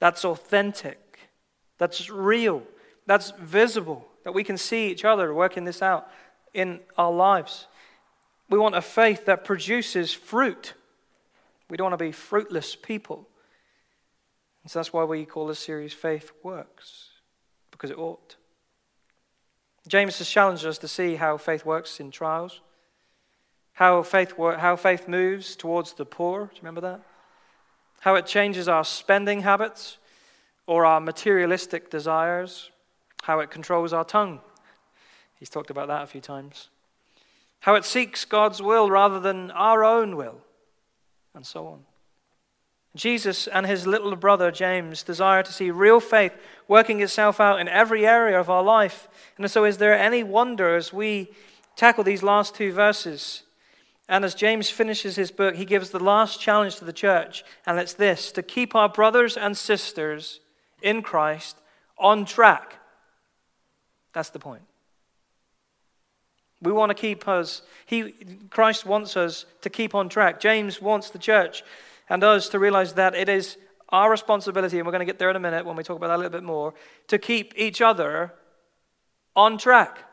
That's 0.00 0.24
authentic. 0.24 1.30
That's 1.78 2.08
real. 2.10 2.62
That's 3.06 3.32
visible. 3.32 4.06
That 4.24 4.34
we 4.34 4.44
can 4.44 4.56
see 4.56 4.90
each 4.90 5.04
other 5.04 5.32
working 5.34 5.64
this 5.64 5.82
out 5.82 6.08
in 6.54 6.80
our 6.96 7.12
lives. 7.12 7.66
We 8.48 8.58
want 8.58 8.74
a 8.74 8.82
faith 8.82 9.26
that 9.26 9.44
produces 9.44 10.12
fruit. 10.12 10.74
We 11.68 11.76
don't 11.76 11.90
want 11.90 11.98
to 11.98 12.04
be 12.04 12.12
fruitless 12.12 12.76
people. 12.76 13.28
And 14.62 14.70
so 14.70 14.78
that's 14.78 14.92
why 14.92 15.04
we 15.04 15.24
call 15.24 15.46
this 15.46 15.58
series 15.58 15.92
Faith 15.92 16.32
Works, 16.42 17.10
because 17.70 17.90
it 17.90 17.98
ought. 17.98 18.36
James 19.86 20.18
has 20.18 20.28
challenged 20.28 20.66
us 20.66 20.78
to 20.78 20.88
see 20.88 21.14
how 21.14 21.36
faith 21.38 21.64
works 21.64 22.00
in 22.00 22.10
trials, 22.10 22.60
how 23.72 24.02
faith, 24.02 24.34
how 24.36 24.76
faith 24.76 25.08
moves 25.08 25.56
towards 25.56 25.94
the 25.94 26.04
poor. 26.04 26.46
Do 26.46 26.50
you 26.54 26.60
remember 26.60 26.82
that? 26.82 27.00
How 28.00 28.14
it 28.14 28.26
changes 28.26 28.68
our 28.68 28.84
spending 28.84 29.40
habits 29.40 29.98
or 30.66 30.84
our 30.84 31.00
materialistic 31.00 31.90
desires, 31.90 32.70
how 33.22 33.40
it 33.40 33.50
controls 33.50 33.92
our 33.92 34.04
tongue. 34.04 34.40
He's 35.38 35.48
talked 35.48 35.70
about 35.70 35.88
that 35.88 36.02
a 36.02 36.06
few 36.06 36.20
times. 36.20 36.68
How 37.60 37.74
it 37.74 37.84
seeks 37.84 38.24
God's 38.24 38.62
will 38.62 38.90
rather 38.90 39.20
than 39.20 39.50
our 39.50 39.84
own 39.84 40.16
will 40.16 40.40
and 41.34 41.46
so 41.46 41.66
on. 41.66 41.80
Jesus 42.96 43.46
and 43.46 43.66
his 43.66 43.86
little 43.86 44.16
brother 44.16 44.50
James 44.50 45.02
desire 45.02 45.42
to 45.42 45.52
see 45.52 45.70
real 45.70 46.00
faith 46.00 46.32
working 46.66 47.00
itself 47.00 47.38
out 47.40 47.60
in 47.60 47.68
every 47.68 48.06
area 48.06 48.38
of 48.40 48.50
our 48.50 48.62
life. 48.62 49.08
And 49.36 49.48
so, 49.50 49.64
is 49.64 49.76
there 49.78 49.96
any 49.96 50.22
wonder 50.22 50.74
as 50.74 50.92
we 50.92 51.30
tackle 51.76 52.02
these 52.02 52.22
last 52.22 52.54
two 52.54 52.72
verses 52.72 53.44
And 54.08 54.24
as 54.24 54.34
James 54.34 54.70
finishes 54.70 55.16
his 55.16 55.30
book, 55.30 55.54
he 55.56 55.66
gives 55.66 55.90
the 55.90 56.02
last 56.02 56.40
challenge 56.40 56.76
to 56.76 56.86
the 56.86 56.94
church, 56.94 57.44
and 57.66 57.78
it's 57.78 57.92
this 57.92 58.32
to 58.32 58.42
keep 58.42 58.74
our 58.74 58.88
brothers 58.88 59.36
and 59.36 59.54
sisters 59.54 60.40
in 60.80 61.02
Christ 61.02 61.58
on 61.98 62.24
track. 62.24 62.78
That's 64.14 64.30
the 64.30 64.38
point. 64.38 64.62
We 66.60 66.72
want 66.72 66.90
to 66.90 66.94
keep 66.94 67.28
us, 67.28 67.62
he, 67.86 68.12
Christ 68.50 68.84
wants 68.84 69.16
us 69.16 69.46
to 69.60 69.70
keep 69.70 69.94
on 69.94 70.08
track. 70.08 70.40
James 70.40 70.82
wants 70.82 71.10
the 71.10 71.18
church 71.18 71.62
and 72.08 72.24
us 72.24 72.48
to 72.48 72.58
realize 72.58 72.94
that 72.94 73.14
it 73.14 73.28
is 73.28 73.58
our 73.90 74.10
responsibility, 74.10 74.78
and 74.78 74.86
we're 74.86 74.92
going 74.92 75.00
to 75.00 75.06
get 75.06 75.18
there 75.18 75.30
in 75.30 75.36
a 75.36 75.40
minute 75.40 75.64
when 75.64 75.76
we 75.76 75.82
talk 75.82 75.96
about 75.96 76.08
that 76.08 76.16
a 76.16 76.18
little 76.18 76.32
bit 76.32 76.42
more, 76.42 76.74
to 77.06 77.18
keep 77.18 77.54
each 77.56 77.80
other 77.80 78.34
on 79.34 79.56
track. 79.56 80.04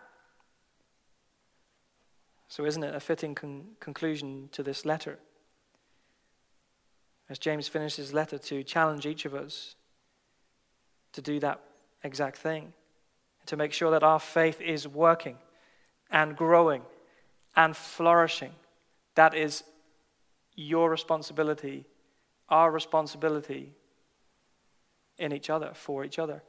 So, 2.48 2.64
isn't 2.66 2.84
it 2.84 2.96
a 2.96 3.00
fitting 3.00 3.36
con- 3.36 3.72
conclusion 3.80 4.50
to 4.54 4.64
this 4.64 4.86
letter? 4.86 5.20
As 7.28 7.40
James 7.40 7.68
finishes 7.68 7.98
his 7.98 8.14
letter 8.14 8.38
to 8.38 8.64
challenge 8.64 9.06
each 9.06 9.26
of 9.26 9.34
us 9.34 9.76
to 11.12 11.22
do 11.22 11.40
that 11.40 11.60
exact 12.04 12.38
thing, 12.38 12.72
to 13.48 13.58
make 13.58 13.74
sure 13.74 13.92
that 13.92 14.04
our 14.04 14.20
faith 14.20 14.62
is 14.62 14.88
working 14.88 15.38
and 16.16 16.38
growing 16.38 16.82
and 17.58 17.76
flourishing. 17.76 18.54
That 19.16 19.36
is 19.36 19.64
your 20.56 20.90
responsibility, 20.90 21.84
our 22.48 22.72
responsibility 22.72 23.74
in 25.18 25.34
each 25.34 25.50
other, 25.50 25.72
for 25.74 26.06
each 26.06 26.18
other. 26.18 26.42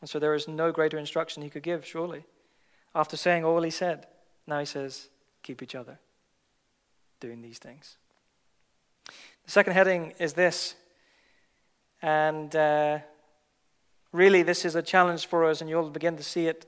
And 0.00 0.08
so 0.08 0.20
there 0.20 0.34
is 0.34 0.46
no 0.46 0.70
greater 0.70 0.98
instruction 0.98 1.42
he 1.42 1.50
could 1.50 1.64
give, 1.64 1.84
surely. 1.84 2.24
After 2.94 3.16
saying 3.16 3.44
all 3.44 3.62
he 3.62 3.70
said, 3.70 4.06
now 4.46 4.60
he 4.60 4.66
says, 4.66 5.08
keep 5.42 5.60
each 5.60 5.74
other 5.74 5.98
doing 7.18 7.42
these 7.42 7.58
things. 7.58 7.96
The 9.44 9.50
second 9.50 9.72
heading 9.72 10.12
is 10.20 10.34
this. 10.34 10.76
And 12.00 12.54
uh, 12.54 13.00
really, 14.12 14.44
this 14.44 14.64
is 14.64 14.76
a 14.76 14.82
challenge 14.82 15.26
for 15.26 15.44
us, 15.44 15.60
and 15.60 15.68
you'll 15.68 15.90
begin 15.90 16.16
to 16.16 16.22
see 16.22 16.46
it 16.46 16.66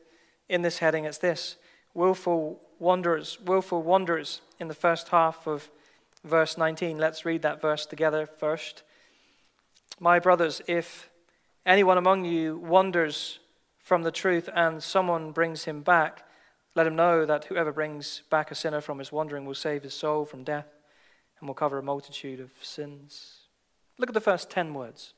in 0.49 0.63
this 0.63 0.79
heading. 0.79 1.05
It's 1.05 1.19
this 1.19 1.57
willful 1.95 2.61
wanderers, 2.79 3.39
willful 3.45 3.83
wanderers 3.83 4.41
in 4.59 4.69
the 4.69 4.75
first 4.75 5.09
half 5.09 5.47
of 5.47 5.71
verse 6.25 6.57
19. 6.59 6.99
Let's 6.99 7.25
read 7.25 7.43
that 7.43 7.61
verse 7.61 7.87
together 7.87 8.27
first. 8.27 8.83
My 9.99 10.19
brothers, 10.19 10.63
if 10.67 11.11
anyone 11.67 11.99
among 11.99 12.25
you 12.25 12.57
wanders 12.59 13.39
from 13.79 14.03
the 14.03 14.11
truth 14.11 14.49
and 14.55 14.83
someone 14.83 15.33
brings 15.33 15.65
him 15.65 15.83
back, 15.83 16.25
let 16.75 16.87
him 16.87 16.97
know 16.97 17.27
that 17.27 17.47
whoever 17.47 17.73
brings 17.73 18.23
back 18.31 18.51
a 18.51 18.55
sinner 18.55 18.81
from 18.81 18.99
his 18.99 19.11
wandering 19.11 19.45
will 19.45 19.55
save 19.55 19.83
his 19.83 19.95
soul 19.95 20.25
from 20.25 20.45
death 20.45 20.69
and 21.39 21.49
will 21.49 21.55
cover 21.55 21.79
a 21.79 21.83
multitude 21.83 22.41
of 22.41 22.51
sins. 22.63 23.41
Look 23.99 24.09
at 24.09 24.15
the 24.15 24.21
first 24.21 24.51
10 24.51 24.73
words. 24.73 25.15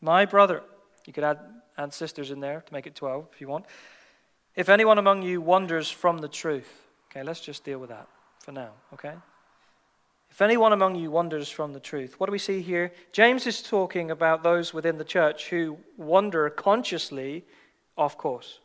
My 0.00 0.24
brother, 0.24 0.62
you 1.06 1.12
could 1.12 1.24
add, 1.24 1.38
add 1.76 1.94
sisters 1.94 2.30
in 2.30 2.40
there 2.40 2.62
to 2.66 2.72
make 2.72 2.86
it 2.86 2.94
12 2.94 3.28
if 3.32 3.40
you 3.40 3.48
want. 3.48 3.66
If 4.56 4.68
anyone 4.68 4.98
among 4.98 5.22
you 5.22 5.40
wanders 5.40 5.90
from 5.90 6.18
the 6.18 6.28
truth, 6.28 6.70
okay, 7.10 7.22
let's 7.22 7.40
just 7.40 7.64
deal 7.64 7.78
with 7.78 7.90
that 7.90 8.08
for 8.40 8.52
now, 8.52 8.70
okay? 8.92 9.14
If 10.30 10.40
anyone 10.40 10.72
among 10.72 10.94
you 10.94 11.10
wanders 11.10 11.48
from 11.48 11.72
the 11.72 11.80
truth, 11.80 12.18
what 12.18 12.26
do 12.26 12.32
we 12.32 12.38
see 12.38 12.62
here? 12.62 12.92
James 13.12 13.46
is 13.46 13.62
talking 13.62 14.10
about 14.10 14.42
those 14.42 14.72
within 14.72 14.98
the 14.98 15.04
church 15.04 15.50
who 15.50 15.78
wander 15.96 16.48
consciously 16.50 17.44
off 17.96 18.16
course, 18.16 18.60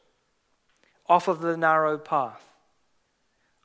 off 1.07 1.27
of 1.27 1.41
the 1.41 1.57
narrow 1.57 1.97
path, 1.97 2.43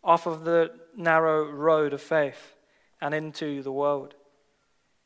off 0.02 0.26
of 0.26 0.44
the 0.44 0.72
narrow 0.96 1.44
road 1.44 1.92
of 1.92 2.00
faith, 2.00 2.54
and 3.00 3.14
into 3.14 3.62
the 3.62 3.72
world. 3.72 4.14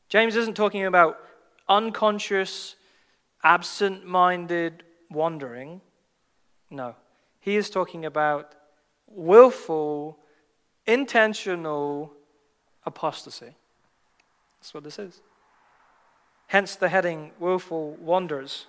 James 0.09 0.35
isn't 0.35 0.55
talking 0.55 0.85
about 0.85 1.17
unconscious, 1.67 2.75
absent 3.43 4.05
minded 4.05 4.83
wandering. 5.09 5.81
No. 6.69 6.95
He 7.45 7.57
is 7.57 7.69
talking 7.69 8.05
about 8.05 8.55
willful, 9.05 10.17
intentional 10.87 12.11
apostasy. 12.87 13.53
That's 14.59 14.73
what 14.73 14.83
this 14.83 14.97
is. 14.97 15.21
Hence 16.47 16.75
the 16.75 16.89
heading 16.89 17.33
Willful 17.39 17.97
Wanderers. 18.01 18.65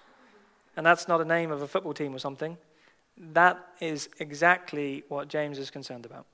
And 0.76 0.84
that's 0.84 1.08
not 1.08 1.22
a 1.22 1.24
name 1.24 1.50
of 1.50 1.62
a 1.62 1.66
football 1.66 1.94
team 1.94 2.14
or 2.14 2.18
something. 2.18 2.58
That 3.16 3.66
is 3.80 4.10
exactly 4.18 5.04
what 5.08 5.28
James 5.28 5.58
is 5.58 5.70
concerned 5.70 6.04
about. 6.04 6.26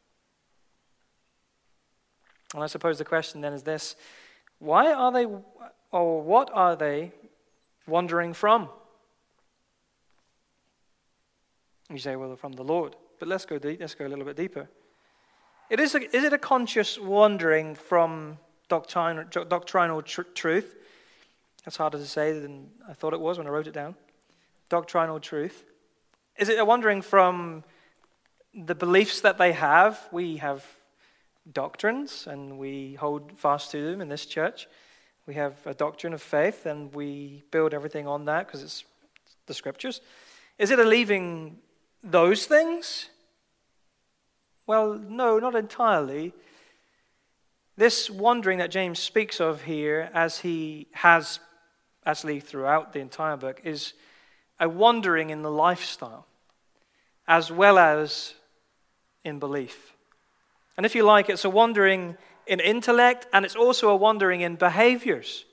And 2.55 2.65
I 2.65 2.67
suppose 2.67 2.99
the 2.99 3.05
question 3.05 3.41
then 3.41 3.53
is 3.53 3.63
this 3.63 3.95
why 4.59 4.93
are 4.93 5.13
they, 5.13 5.27
or 5.93 6.21
what 6.21 6.51
are 6.53 6.75
they 6.75 7.13
wandering 7.87 8.33
from? 8.33 8.69
You 11.93 11.99
say, 11.99 12.17
well, 12.17 12.35
from 12.37 12.53
the 12.53 12.65
Lord. 12.65 12.97
But 13.19 13.29
let's 13.29 13.45
go 13.45 13.59
deep, 13.59 13.81
let's 13.81 13.95
go 13.95 14.07
a 14.07 14.09
little 14.09 14.25
bit 14.25 14.37
deeper. 14.37 14.69
It 15.69 15.79
is, 15.79 15.95
a, 15.95 16.17
is 16.17 16.25
it 16.25 16.33
a 16.33 16.39
conscious 16.39 16.99
wandering 16.99 17.75
from 17.75 18.39
doctrinal, 18.69 19.25
doctrinal 19.25 20.03
tr- 20.03 20.23
truth? 20.23 20.75
That's 21.65 21.77
harder 21.77 21.99
to 21.99 22.07
say 22.07 22.39
than 22.39 22.71
I 22.89 22.95
thought 22.95 23.13
it 23.13 23.21
was 23.21 23.39
when 23.39 23.47
I 23.47 23.51
wrote 23.51 23.67
it 23.67 23.75
down. 23.75 23.95
Doctrinal 24.69 25.21
truth. 25.21 25.65
Is 26.37 26.49
it 26.49 26.59
a 26.59 26.65
wandering 26.65 27.03
from 27.03 27.63
the 28.55 28.75
beliefs 28.75 29.21
that 29.21 29.39
they 29.39 29.53
have? 29.53 30.01
We 30.11 30.39
have 30.39 30.65
doctrines 31.53 32.27
and 32.27 32.59
we 32.59 32.95
hold 32.95 33.39
fast 33.39 33.71
to 33.73 33.91
them 33.91 34.01
in 34.01 34.09
this 34.09 34.27
church. 34.27 34.67
We 35.27 35.35
have 35.35 35.55
a 35.67 35.75
doctrine 35.75 36.15
of 36.15 36.23
faith 36.23 36.67
and 36.67 36.93
we 36.95 37.45
build 37.51 37.75
everything 37.75 38.07
on 38.09 38.25
that 38.25 38.47
because 38.47 38.63
it's 38.63 38.85
the 39.47 39.55
scriptures. 39.55 40.01
Is 40.59 40.71
it 40.71 40.79
a 40.79 40.85
leaving 40.85 41.59
those 42.03 42.47
things? 42.47 43.09
Well, 44.67 44.95
no, 44.95 45.39
not 45.39 45.55
entirely. 45.55 46.33
This 47.77 48.11
wandering 48.11 48.59
that 48.59 48.71
James 48.71 48.99
speaks 48.99 49.41
of 49.41 49.63
here, 49.63 50.11
as 50.13 50.41
he 50.41 50.89
has 50.93 51.41
actually 52.05 52.41
throughout 52.41 52.93
the 52.93 53.01
entire 53.01 53.37
book, 53.37 53.61
is 53.65 53.95
a 54.61 54.69
wandering 54.69 55.31
in 55.31 55.43
the 55.43 55.51
lifestyle 55.51 56.27
as 57.27 57.51
well 57.51 57.79
as 57.79 58.35
in 59.25 59.39
belief. 59.39 59.95
And 60.77 60.85
if 60.85 60.95
you 60.95 61.05
like, 61.05 61.29
it's 61.29 61.45
a 61.45 61.51
wandering 61.51 62.17
in 62.47 62.61
intellect 62.61 63.27
and 63.33 63.45
it's 63.45 63.57
also 63.57 63.89
a 63.89 63.97
wandering 63.97 64.41
in 64.41 64.57
behaviors. 64.57 65.45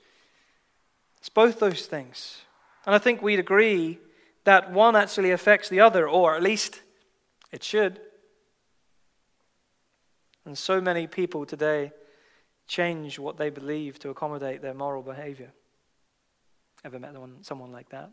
It's 1.18 1.28
both 1.28 1.60
those 1.60 1.86
things. 1.86 2.42
And 2.86 2.94
I 2.94 2.98
think 2.98 3.22
we'd 3.22 3.38
agree 3.38 3.98
that 4.44 4.72
one 4.72 4.96
actually 4.96 5.30
affects 5.30 5.68
the 5.68 5.80
other, 5.80 6.08
or 6.08 6.34
at 6.34 6.42
least 6.42 6.80
it 7.52 7.62
should. 7.62 8.00
And 10.44 10.56
so 10.56 10.80
many 10.80 11.06
people 11.06 11.44
today 11.44 11.92
change 12.66 13.18
what 13.18 13.36
they 13.36 13.50
believe 13.50 13.98
to 13.98 14.10
accommodate 14.10 14.62
their 14.62 14.74
moral 14.74 15.02
behavior. 15.02 15.52
Ever 16.84 16.98
met 16.98 17.14
someone 17.42 17.72
like 17.72 17.90
that? 17.90 18.10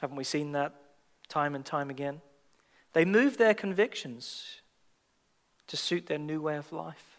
Haven't 0.00 0.16
we 0.16 0.24
seen 0.24 0.52
that 0.52 0.74
time 1.28 1.54
and 1.54 1.64
time 1.64 1.88
again? 1.88 2.20
They 2.92 3.04
move 3.04 3.38
their 3.38 3.54
convictions 3.54 4.60
to 5.68 5.76
suit 5.76 6.06
their 6.06 6.18
new 6.18 6.42
way 6.42 6.56
of 6.56 6.72
life. 6.72 7.18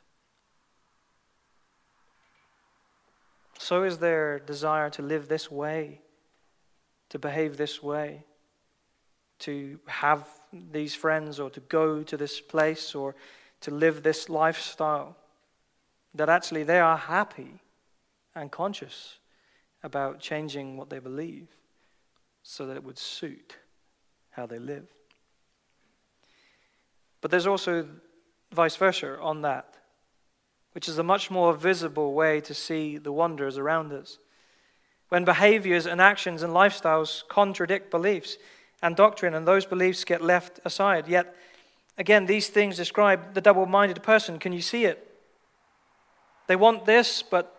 So 3.58 3.84
is 3.84 3.98
their 3.98 4.38
desire 4.40 4.90
to 4.92 5.02
live 5.02 5.28
this 5.28 5.50
way, 5.50 6.02
to 7.10 7.20
behave 7.20 7.58
this 7.58 7.82
way, 7.84 8.24
to 9.40 9.80
have 9.88 10.28
these 10.52 10.96
friends 10.96 11.40
or 11.40 11.50
to 11.50 11.60
go 11.62 12.04
to 12.04 12.18
this 12.18 12.40
place 12.40 12.96
or 12.96 13.16
to 13.62 13.72
live 13.72 14.04
this 14.04 14.30
lifestyle, 14.30 15.16
that 16.14 16.30
actually 16.30 16.64
they 16.64 16.80
are 16.80 16.98
happy 16.98 17.60
and 18.34 18.52
conscious 18.52 19.18
about 19.84 20.20
changing 20.20 20.78
what 20.78 20.90
they 20.90 21.00
believe 21.00 21.48
so 22.44 22.66
that 22.66 22.76
it 22.76 22.84
would 22.84 22.98
suit 22.98 23.58
how 24.32 24.46
they 24.46 24.60
live. 24.60 24.88
But 27.22 27.32
there's 27.32 27.48
also 27.48 27.88
vice 28.52 28.76
versa 28.76 29.20
on 29.20 29.42
that, 29.42 29.78
which 30.74 30.88
is 30.88 30.98
a 30.98 31.04
much 31.04 31.32
more 31.32 31.54
visible 31.54 32.14
way 32.14 32.40
to 32.42 32.54
see 32.54 32.98
the 32.98 33.12
wonders 33.12 33.58
around 33.58 33.92
us. 33.92 34.20
When 35.10 35.26
behaviors 35.26 35.86
and 35.86 36.02
actions 36.02 36.42
and 36.44 36.54
lifestyles 36.54 37.28
contradict 37.28 37.92
beliefs, 37.92 38.38
and 38.82 38.96
doctrine, 38.96 39.34
and 39.34 39.48
those 39.48 39.66
beliefs 39.66 40.04
get 40.04 40.22
left 40.22 40.60
aside. 40.64 41.08
Yet, 41.08 41.36
again, 41.98 42.26
these 42.28 42.50
things 42.50 42.78
describe 42.78 43.34
the 43.34 43.42
double 43.42 43.66
minded 43.66 44.04
person. 44.04 44.38
Can 44.38 44.54
you 44.54 44.62
see 44.62 44.86
it? 44.86 45.12
They 46.48 46.56
want 46.56 46.86
this, 46.86 47.24
but 47.24 47.52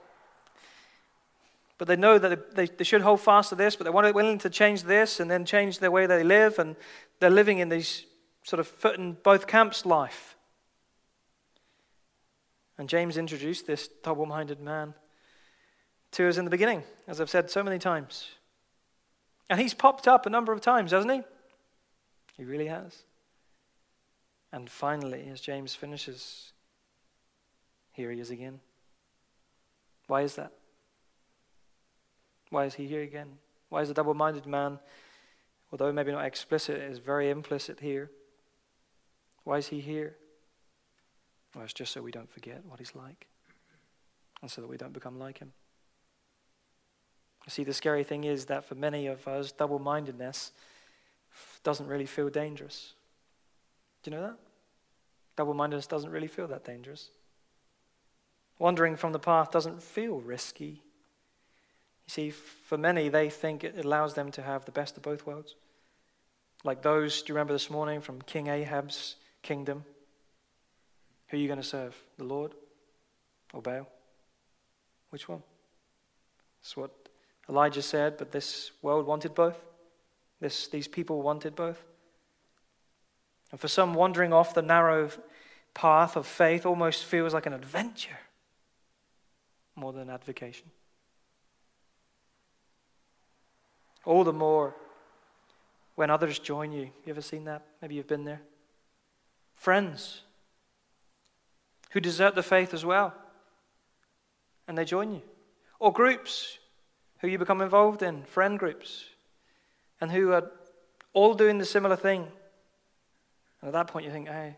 but 1.79 1.89
they 1.89 1.97
know 1.97 2.19
that 2.19 2.55
they, 2.55 2.67
they 2.67 2.85
should 2.85 3.03
hold 3.03 3.21
fast 3.21 3.51
to 3.51 3.55
this, 3.55 3.77
but 3.77 3.85
they're 3.85 4.13
willing 4.13 4.39
to 4.39 4.49
change 4.49 4.85
this 4.85 5.21
and 5.21 5.31
then 5.31 5.45
change 5.45 5.79
their 5.79 5.91
way 5.91 6.07
they 6.07 6.23
live, 6.23 6.59
and 6.59 6.75
they're 7.21 7.29
living 7.29 7.59
in 7.59 7.69
these 7.69 8.07
sort 8.45 8.61
of 8.61 8.67
foot 8.67 8.97
in 8.97 9.13
both 9.13 9.47
camps' 9.47 9.85
life. 9.85 10.37
And 12.79 12.89
James 12.89 13.19
introduced 13.19 13.67
this 13.67 13.89
double 14.03 14.25
minded 14.25 14.61
man 14.61 14.95
to 16.17 16.27
us 16.27 16.39
in 16.39 16.47
the 16.47 16.51
beginning, 16.51 16.83
as 17.07 17.21
I've 17.21 17.29
said 17.29 17.51
so 17.51 17.63
many 17.63 17.79
times. 17.79 18.31
And 19.51 19.61
he's 19.61 19.75
popped 19.75 20.09
up 20.09 20.25
a 20.25 20.31
number 20.31 20.53
of 20.53 20.63
times, 20.63 20.93
hasn't 20.93 21.13
he? 21.13 21.23
He 22.39 22.45
really 22.45 22.69
has. 22.69 23.05
And 24.51 24.71
finally, 24.71 25.29
as 25.31 25.43
James 25.43 25.75
finishes, 25.75 26.53
here 27.93 28.11
he 28.11 28.19
is 28.19 28.31
again. 28.31 28.61
Why 30.07 30.23
is 30.23 30.37
that? 30.37 30.53
Why 32.49 32.65
is 32.65 32.75
he 32.75 32.87
here 32.87 33.03
again? 33.03 33.39
Why 33.69 33.83
is 33.83 33.89
the 33.89 33.95
double 33.95 34.15
minded 34.15 34.47
man, 34.47 34.79
although 35.71 35.93
maybe 35.93 36.13
not 36.13 36.25
explicit, 36.25 36.81
is 36.81 36.99
very 36.99 37.29
implicit 37.29 37.81
here? 37.81 38.11
Why 39.45 39.59
is 39.59 39.69
he 39.69 39.81
here? 39.81 40.17
Well, 41.55 41.65
it's 41.65 41.75
just 41.75 41.93
so 41.93 42.01
we 42.01 42.11
don't 42.11 42.31
forget 42.31 42.65
what 42.65 42.79
he's 42.79 42.95
like 42.95 43.27
and 44.41 44.51
so 44.51 44.63
that 44.63 44.69
we 44.69 44.79
don't 44.79 44.95
become 44.95 45.19
like 45.19 45.39
him. 45.39 45.53
You 47.47 47.51
see, 47.51 47.65
the 47.65 47.73
scary 47.73 48.03
thing 48.05 48.25
is 48.25 48.47
that 48.47 48.65
for 48.65 48.75
many 48.75 49.07
of 49.07 49.27
us, 49.29 49.53
double 49.53 49.79
mindedness 49.79 50.53
doesn't 51.63 51.87
really 51.87 52.07
feel 52.07 52.29
dangerous. 52.29 52.95
Do 54.03 54.11
you 54.11 54.17
know 54.17 54.23
that? 54.23 54.37
Double 55.37 55.55
mindedness 55.55 55.87
doesn't 55.87 56.11
really 56.11 56.27
feel 56.27 56.49
that 56.49 56.65
dangerous. 56.65 57.11
Wandering 58.59 58.97
from 58.97 59.13
the 59.13 59.19
path 59.19 59.51
doesn't 59.51 59.83
feel 59.83 60.21
risky. 60.21 60.83
You 62.07 62.11
see, 62.11 62.31
for 62.31 62.79
many, 62.79 63.09
they 63.09 63.31
think 63.31 63.63
it 63.63 63.85
allows 63.85 64.15
them 64.15 64.31
to 64.33 64.43
have 64.43 64.65
the 64.65 64.73
best 64.73 64.97
of 64.97 65.03
both 65.03 65.27
worlds. 65.27 65.55
Like 66.65 66.83
those, 66.83 67.23
do 67.23 67.33
you 67.33 67.35
remember 67.35 67.53
this 67.53 67.71
morning 67.71 68.01
from 68.01 68.23
King 68.23 68.49
Ahab's 68.49 69.17
kingdom? 69.43 69.85
Who 71.29 71.37
are 71.37 71.41
you 71.41 71.49
going 71.49 71.61
to 71.61 71.67
serve? 71.67 71.95
The 72.17 72.25
Lord 72.25 72.55
or 73.53 73.61
Baal? 73.61 73.89
Which 75.11 75.29
one? 75.29 75.43
That's 76.61 76.77
what 76.77 77.06
Elijah 77.49 77.83
said, 77.83 78.17
but 78.17 78.33
this 78.33 78.73
world 78.83 79.07
wanted 79.07 79.35
both. 79.35 79.59
This, 80.41 80.69
these 80.69 80.89
people 80.89 81.23
wanted 81.23 81.55
both. 81.55 81.83
And 83.51 83.61
for 83.61 83.69
some, 83.69 83.95
wandering 83.95 84.33
off 84.33 84.55
the 84.55 84.63
narrow 84.63 85.11
path 85.75 86.17
of 86.17 86.27
faith 86.27 86.67
almost 86.67 87.05
feels 87.05 87.33
like 87.33 87.47
an 87.47 87.53
adventure 87.53 88.19
more 89.77 89.93
than 89.93 90.03
an 90.03 90.11
advocation. 90.11 90.71
All 94.05 94.25
the 94.25 94.33
more 94.33 94.75
when 95.95 96.11
others 96.11 96.39
join 96.39 96.73
you. 96.73 96.91
You 97.05 97.11
ever 97.11 97.21
seen 97.21 97.45
that? 97.45 97.63
Maybe 97.83 97.95
you've 97.95 98.07
been 98.07 98.25
there. 98.25 98.41
Friends 99.55 100.23
who 101.91 102.01
desert 102.01 102.35
the 102.35 102.43
faith 102.43 102.75
as 102.75 102.85
well, 102.85 103.15
and 104.69 104.77
they 104.77 104.85
join 104.85 105.13
you. 105.13 105.23
Or 105.79 105.93
groups 105.93 106.59
who 107.21 107.29
you 107.29 107.39
become 107.39 107.61
involved 107.61 108.03
in, 108.03 108.25
friend 108.25 108.59
groups, 108.59 109.05
and 110.01 110.11
who 110.11 110.33
are 110.33 110.51
all 111.13 111.35
doing 111.35 111.59
the 111.59 111.65
similar 111.65 111.97
thing. 111.97 112.27
And 113.61 113.69
at 113.69 113.73
that 113.73 113.87
point, 113.87 114.05
you 114.05 114.13
think, 114.13 114.29
hey, 114.29 114.57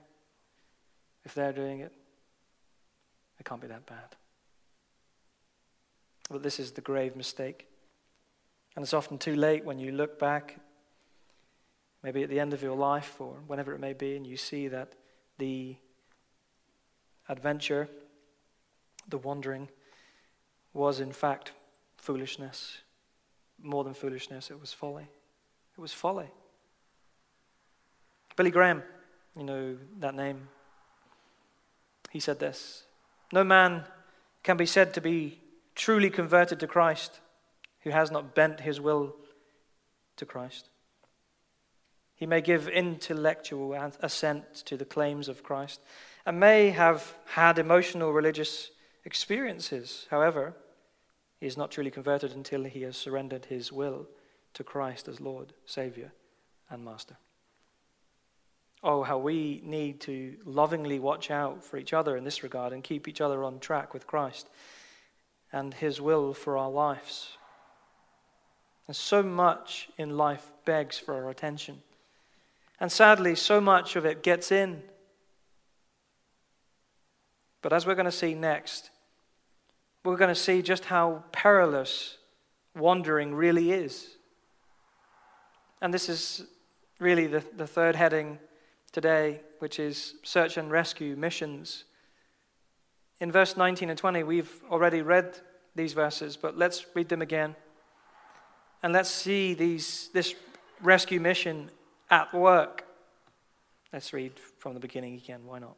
if 1.24 1.34
they're 1.34 1.52
doing 1.52 1.80
it, 1.80 1.92
it 3.38 3.44
can't 3.44 3.60
be 3.60 3.68
that 3.68 3.86
bad. 3.86 4.16
But 6.28 6.42
this 6.42 6.58
is 6.58 6.72
the 6.72 6.80
grave 6.80 7.16
mistake. 7.16 7.66
And 8.74 8.82
it's 8.82 8.94
often 8.94 9.18
too 9.18 9.36
late 9.36 9.64
when 9.64 9.78
you 9.78 9.92
look 9.92 10.18
back, 10.18 10.58
maybe 12.02 12.22
at 12.22 12.28
the 12.28 12.40
end 12.40 12.52
of 12.52 12.62
your 12.62 12.76
life 12.76 13.20
or 13.20 13.36
whenever 13.46 13.72
it 13.74 13.80
may 13.80 13.92
be, 13.92 14.16
and 14.16 14.26
you 14.26 14.36
see 14.36 14.68
that 14.68 14.92
the 15.38 15.76
adventure, 17.28 17.88
the 19.08 19.18
wandering, 19.18 19.68
was 20.72 21.00
in 21.00 21.12
fact 21.12 21.52
foolishness. 21.98 22.78
More 23.61 23.84
than 23.84 23.94
foolishness, 23.94 24.50
it 24.50 24.61
was 24.61 24.72
folly. 24.72 25.08
It 25.76 25.80
was 25.80 25.92
folly. 25.92 26.30
Billy 28.37 28.50
Graham, 28.50 28.82
you 29.37 29.44
know 29.44 29.76
that 29.98 30.14
name, 30.14 30.48
he 32.11 32.20
said 32.20 32.38
this 32.38 32.84
No 33.32 33.44
man 33.44 33.84
can 34.42 34.56
be 34.56 34.66
said 34.66 34.94
to 34.94 35.00
be 35.00 35.40
truly 35.74 36.11
converted 36.11 36.61
to 36.61 36.66
Christ 36.66 37.20
who 37.80 37.90
has 37.90 38.11
not 38.11 38.34
bent 38.34 38.61
his 38.61 38.80
will 38.80 39.14
to 40.16 40.26
Christ. 40.26 40.68
He 42.14 42.26
may 42.26 42.40
give 42.40 42.68
intellectual 42.68 43.74
assent 44.00 44.54
to 44.66 44.76
the 44.76 44.84
claims 44.84 45.28
of 45.28 45.42
Christ 45.42 45.80
and 46.26 46.40
may 46.40 46.70
have 46.70 47.14
had 47.26 47.58
emotional 47.58 48.12
religious 48.12 48.70
experiences. 49.04 50.06
However, 50.11 50.54
he 51.40 51.46
is 51.46 51.57
not 51.57 51.70
truly 51.70 51.90
converted 51.90 52.33
until 52.33 52.64
he 52.64 52.83
has 52.83 52.96
surrendered 52.96 53.46
his 53.46 53.72
will 53.72 54.07
to 54.55 54.64
Christ 54.64 55.09
as 55.09 55.20
Lord, 55.20 55.53
Savior, 55.66 56.12
and 56.68 56.85
Master. 56.85 57.16
Oh, 58.83 59.03
how 59.03 59.18
we 59.18 59.61
need 59.64 60.01
to 60.03 60.37
lovingly 60.44 60.98
watch 60.98 61.31
out 61.31 61.64
for 61.64 61.79
each 61.79 61.92
other 61.92 62.16
in 62.16 62.24
this 62.24 62.42
regard 62.42 62.72
and 62.72 62.83
keep 62.83 63.09
each 63.09 63.20
other 63.20 63.42
on 63.42 63.59
track 63.59 63.92
with 63.92 64.07
Christ 64.07 64.48
and 65.53 65.74
his 65.74 66.01
will 66.01 66.35
for 66.35 66.57
our 66.57 66.70
lives. 66.70 67.37
And 68.87 68.94
so 68.94 69.22
much 69.22 69.88
in 69.98 70.16
life 70.16 70.51
begs 70.64 70.98
for 70.98 71.14
our 71.14 71.31
attention. 71.31 71.83
And 72.81 72.90
sadly, 72.90 73.35
so 73.35 73.61
much 73.61 73.96
of 73.96 74.07
it 74.07 74.22
gets 74.22 74.53
in. 74.53 74.83
But 77.61 77.72
as 77.72 77.85
we're 77.85 77.96
going 77.96 78.07
to 78.07 78.12
see 78.12 78.35
next, 78.35 78.90
we're 80.04 80.16
going 80.16 80.34
to 80.34 80.40
see 80.40 80.62
just 80.62 80.87
how 80.87 81.24
perilous 81.32 82.18
wandering 82.74 83.34
really 83.34 83.72
is. 83.72 84.16
And 85.80 85.92
this 85.92 86.08
is 86.08 86.46
really 86.98 87.26
the, 87.26 87.44
the 87.56 87.66
third 87.66 87.96
heading 87.96 88.38
today, 88.92 89.40
which 89.58 89.78
is 89.78 90.14
search 90.22 90.56
and 90.56 90.70
rescue 90.70 91.16
missions. 91.16 91.84
In 93.20 93.30
verse 93.32 93.56
19 93.56 93.90
and 93.90 93.98
20, 93.98 94.22
we've 94.22 94.62
already 94.70 95.02
read 95.02 95.38
these 95.74 95.92
verses, 95.92 96.37
but 96.37 96.56
let's 96.56 96.87
read 96.94 97.08
them 97.08 97.22
again. 97.22 97.54
And 98.82 98.92
let's 98.92 99.11
see 99.11 99.54
these, 99.54 100.11
this 100.12 100.34
rescue 100.80 101.20
mission 101.20 101.70
at 102.11 102.32
work. 102.32 102.84
Let's 103.92 104.12
read 104.12 104.32
from 104.58 104.74
the 104.74 104.80
beginning 104.80 105.14
again. 105.14 105.40
Why 105.44 105.58
not? 105.58 105.76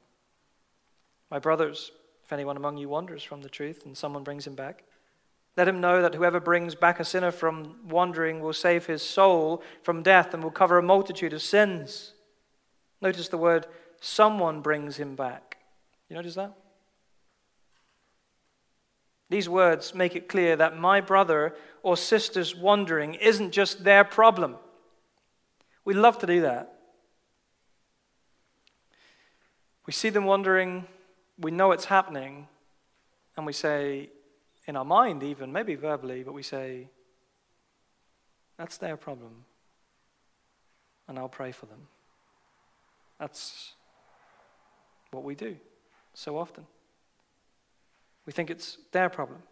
My 1.31 1.39
brothers, 1.39 1.93
if 2.31 2.35
anyone 2.35 2.57
among 2.57 2.77
you 2.77 2.89
wanders 2.89 3.25
from 3.25 3.43
the 3.43 3.49
truth 3.49 3.85
and 3.85 3.99
someone 3.99 4.23
brings 4.23 4.47
him 4.47 4.55
back, 4.55 4.85
let 5.57 5.67
him 5.67 5.81
know 5.81 6.01
that 6.01 6.15
whoever 6.15 6.39
brings 6.39 6.77
back 6.77 7.01
a 7.01 7.05
sinner 7.05 7.33
from 7.33 7.75
wandering 7.89 8.39
will 8.39 8.53
save 8.53 8.87
his 8.87 9.03
soul 9.03 9.65
from 9.83 10.05
death 10.05 10.33
and 10.33 10.41
will 10.41 10.53
cover 10.53 10.79
a 10.79 10.83
multitude 10.83 11.33
of 11.33 11.43
sins. 11.43 12.13
Notice 13.03 13.27
the 13.27 13.37
word, 13.37 13.67
someone 14.01 14.61
brings 14.61 14.97
him 14.97 15.17
back. 15.17 15.57
You 16.09 16.15
notice 16.15 16.37
that? 16.37 16.57
These 19.29 19.49
words 19.49 19.93
make 19.93 20.15
it 20.15 20.29
clear 20.29 20.55
that 20.55 20.79
my 20.79 21.01
brother 21.01 21.57
or 21.83 21.97
sister's 21.97 22.55
wandering 22.55 23.15
isn't 23.15 23.51
just 23.51 23.83
their 23.83 24.05
problem. 24.05 24.55
We 25.85 25.95
love 25.95 26.19
to 26.21 26.29
do 26.29 26.43
that. 26.43 26.75
We 29.85 29.93
see 29.93 30.11
them 30.11 30.27
wandering, 30.27 30.87
we 31.41 31.51
know 31.51 31.73
it's 31.73 31.87
happening, 31.87 32.47
and 33.37 33.47
we 33.47 33.53
say, 33.53 34.11
in 34.67 34.77
our 34.77 34.85
mind 34.85 35.23
even, 35.23 35.53
maybe 35.53 35.75
verbally, 35.75 36.23
but 36.23 36.35
we 36.35 36.43
say, 36.43 36.89
that's 38.59 38.77
their 38.77 38.97
problem, 38.97 39.45
and 41.09 41.19
I'll 41.19 41.29
pray 41.29 41.51
for 41.51 41.67
them. 41.67 41.89
That's 43.19 43.73
what 45.11 45.25
we 45.25 45.35
do 45.35 45.57
so 46.15 46.37
often. 46.37 46.67
We 48.27 48.33
think 48.33 48.51
it's 48.51 48.79
their 48.93 49.09
problem. 49.09 49.43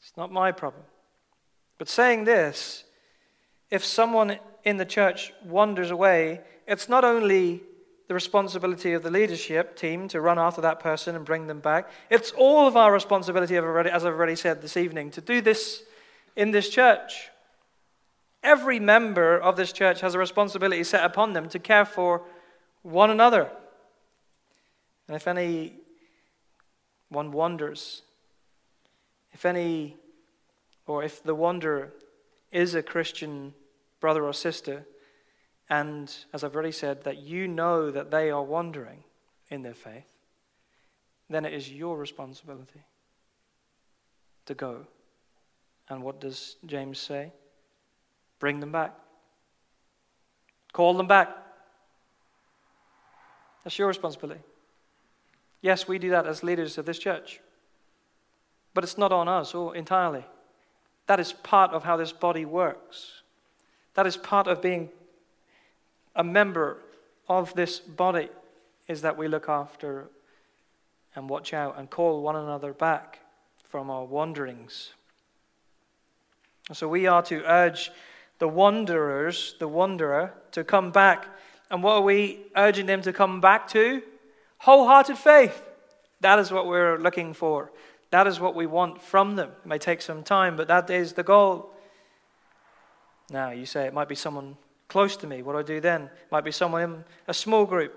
It's 0.00 0.16
not 0.16 0.32
my 0.32 0.52
problem. 0.52 0.84
But 1.78 1.88
saying 1.88 2.24
this, 2.24 2.84
if 3.70 3.84
someone 3.84 4.38
in 4.64 4.78
the 4.78 4.84
church 4.84 5.32
wanders 5.44 5.90
away, 5.90 6.40
it's 6.66 6.88
not 6.88 7.04
only 7.04 7.62
the 8.08 8.14
responsibility 8.14 8.92
of 8.92 9.02
the 9.02 9.10
leadership 9.10 9.76
team 9.76 10.06
to 10.08 10.20
run 10.20 10.38
after 10.38 10.60
that 10.60 10.80
person 10.80 11.16
and 11.16 11.24
bring 11.24 11.46
them 11.46 11.60
back. 11.60 11.90
It's 12.08 12.30
all 12.32 12.68
of 12.68 12.76
our 12.76 12.92
responsibility, 12.92 13.56
as 13.56 14.04
I've 14.04 14.14
already 14.14 14.36
said 14.36 14.62
this 14.62 14.76
evening, 14.76 15.10
to 15.12 15.20
do 15.20 15.40
this 15.40 15.82
in 16.36 16.52
this 16.52 16.68
church. 16.68 17.30
Every 18.42 18.78
member 18.78 19.36
of 19.36 19.56
this 19.56 19.72
church 19.72 20.02
has 20.02 20.14
a 20.14 20.18
responsibility 20.18 20.84
set 20.84 21.04
upon 21.04 21.32
them 21.32 21.48
to 21.48 21.58
care 21.58 21.84
for 21.84 22.22
one 22.82 23.10
another. 23.10 23.50
And 25.08 25.16
if 25.16 25.26
any 25.26 25.74
one 27.08 27.32
wanders, 27.32 28.02
if 29.32 29.44
any, 29.44 29.96
or 30.86 31.02
if 31.02 31.22
the 31.24 31.34
wanderer 31.34 31.92
is 32.52 32.74
a 32.74 32.82
Christian 32.82 33.54
brother 33.98 34.24
or 34.24 34.32
sister, 34.32 34.86
and 35.68 36.14
as 36.32 36.44
I've 36.44 36.54
already 36.54 36.72
said, 36.72 37.04
that 37.04 37.18
you 37.18 37.48
know 37.48 37.90
that 37.90 38.10
they 38.10 38.30
are 38.30 38.42
wandering 38.42 39.02
in 39.50 39.62
their 39.62 39.74
faith, 39.74 40.16
then 41.28 41.44
it 41.44 41.52
is 41.52 41.70
your 41.70 41.96
responsibility 41.96 42.84
to 44.46 44.54
go. 44.54 44.86
And 45.88 46.02
what 46.02 46.20
does 46.20 46.56
James 46.66 46.98
say? 46.98 47.32
Bring 48.38 48.60
them 48.60 48.72
back. 48.72 48.94
Call 50.72 50.94
them 50.94 51.06
back. 51.06 51.30
That's 53.64 53.78
your 53.78 53.88
responsibility. 53.88 54.40
Yes, 55.62 55.88
we 55.88 55.98
do 55.98 56.10
that 56.10 56.26
as 56.26 56.42
leaders 56.42 56.78
of 56.78 56.86
this 56.86 56.98
church. 56.98 57.40
But 58.74 58.84
it's 58.84 58.98
not 58.98 59.10
on 59.10 59.26
us 59.26 59.54
or 59.54 59.74
entirely. 59.74 60.24
That 61.06 61.18
is 61.18 61.32
part 61.32 61.72
of 61.72 61.82
how 61.82 61.96
this 61.96 62.12
body 62.12 62.44
works. 62.44 63.22
That 63.94 64.06
is 64.06 64.16
part 64.16 64.46
of 64.46 64.60
being 64.60 64.90
a 66.16 66.24
member 66.24 66.78
of 67.28 67.54
this 67.54 67.78
body 67.78 68.28
is 68.88 69.02
that 69.02 69.16
we 69.16 69.28
look 69.28 69.48
after 69.48 70.08
and 71.14 71.28
watch 71.28 71.52
out 71.52 71.78
and 71.78 71.88
call 71.90 72.22
one 72.22 72.36
another 72.36 72.72
back 72.72 73.20
from 73.64 73.90
our 73.90 74.04
wanderings. 74.04 74.92
So 76.72 76.88
we 76.88 77.06
are 77.06 77.22
to 77.24 77.44
urge 77.46 77.92
the 78.38 78.48
wanderers, 78.48 79.54
the 79.58 79.68
wanderer, 79.68 80.34
to 80.52 80.64
come 80.64 80.90
back. 80.90 81.26
And 81.70 81.82
what 81.82 81.94
are 81.94 82.02
we 82.02 82.40
urging 82.56 82.86
them 82.86 83.02
to 83.02 83.12
come 83.12 83.40
back 83.40 83.68
to? 83.68 84.02
Wholehearted 84.58 85.18
faith. 85.18 85.62
That 86.20 86.38
is 86.38 86.50
what 86.50 86.66
we're 86.66 86.98
looking 86.98 87.34
for. 87.34 87.70
That 88.10 88.26
is 88.26 88.40
what 88.40 88.54
we 88.54 88.66
want 88.66 89.02
from 89.02 89.36
them. 89.36 89.50
It 89.64 89.68
may 89.68 89.78
take 89.78 90.00
some 90.00 90.22
time, 90.22 90.56
but 90.56 90.68
that 90.68 90.88
is 90.90 91.12
the 91.12 91.22
goal. 91.22 91.70
Now, 93.30 93.50
you 93.50 93.66
say 93.66 93.86
it 93.86 93.94
might 93.94 94.08
be 94.08 94.14
someone 94.14 94.56
close 94.88 95.16
to 95.18 95.26
me. 95.26 95.42
What 95.42 95.56
I 95.56 95.62
do 95.62 95.80
then? 95.80 96.10
Might 96.30 96.44
be 96.44 96.52
someone 96.52 96.82
in 96.82 97.04
a 97.28 97.34
small 97.34 97.64
group. 97.64 97.92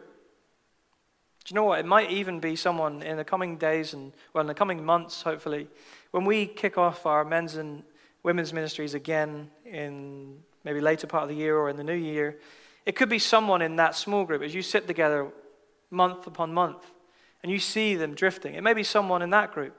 Do 1.45 1.53
you 1.53 1.55
know 1.55 1.65
what? 1.65 1.79
It 1.79 1.85
might 1.85 2.11
even 2.11 2.39
be 2.39 2.55
someone 2.55 3.01
in 3.01 3.17
the 3.17 3.23
coming 3.23 3.57
days 3.57 3.93
and, 3.93 4.11
well, 4.33 4.41
in 4.41 4.47
the 4.47 4.53
coming 4.53 4.85
months, 4.85 5.21
hopefully, 5.21 5.67
when 6.11 6.25
we 6.25 6.45
kick 6.45 6.77
off 6.77 7.05
our 7.05 7.23
men's 7.23 7.55
and 7.55 7.83
women's 8.23 8.53
ministries 8.53 8.93
again 8.93 9.49
in 9.65 10.37
maybe 10.63 10.81
later 10.81 11.07
part 11.07 11.23
of 11.23 11.29
the 11.29 11.35
year 11.35 11.57
or 11.57 11.69
in 11.69 11.77
the 11.77 11.83
new 11.83 11.93
year. 11.93 12.37
It 12.85 12.95
could 12.95 13.09
be 13.09 13.19
someone 13.19 13.61
in 13.61 13.75
that 13.77 13.95
small 13.95 14.25
group 14.25 14.41
as 14.41 14.53
you 14.53 14.61
sit 14.61 14.87
together 14.87 15.27
month 15.89 16.27
upon 16.27 16.53
month 16.53 16.83
and 17.41 17.51
you 17.51 17.59
see 17.59 17.95
them 17.95 18.13
drifting. 18.13 18.55
It 18.55 18.61
may 18.61 18.73
be 18.73 18.83
someone 18.83 19.21
in 19.21 19.29
that 19.29 19.53
group. 19.53 19.75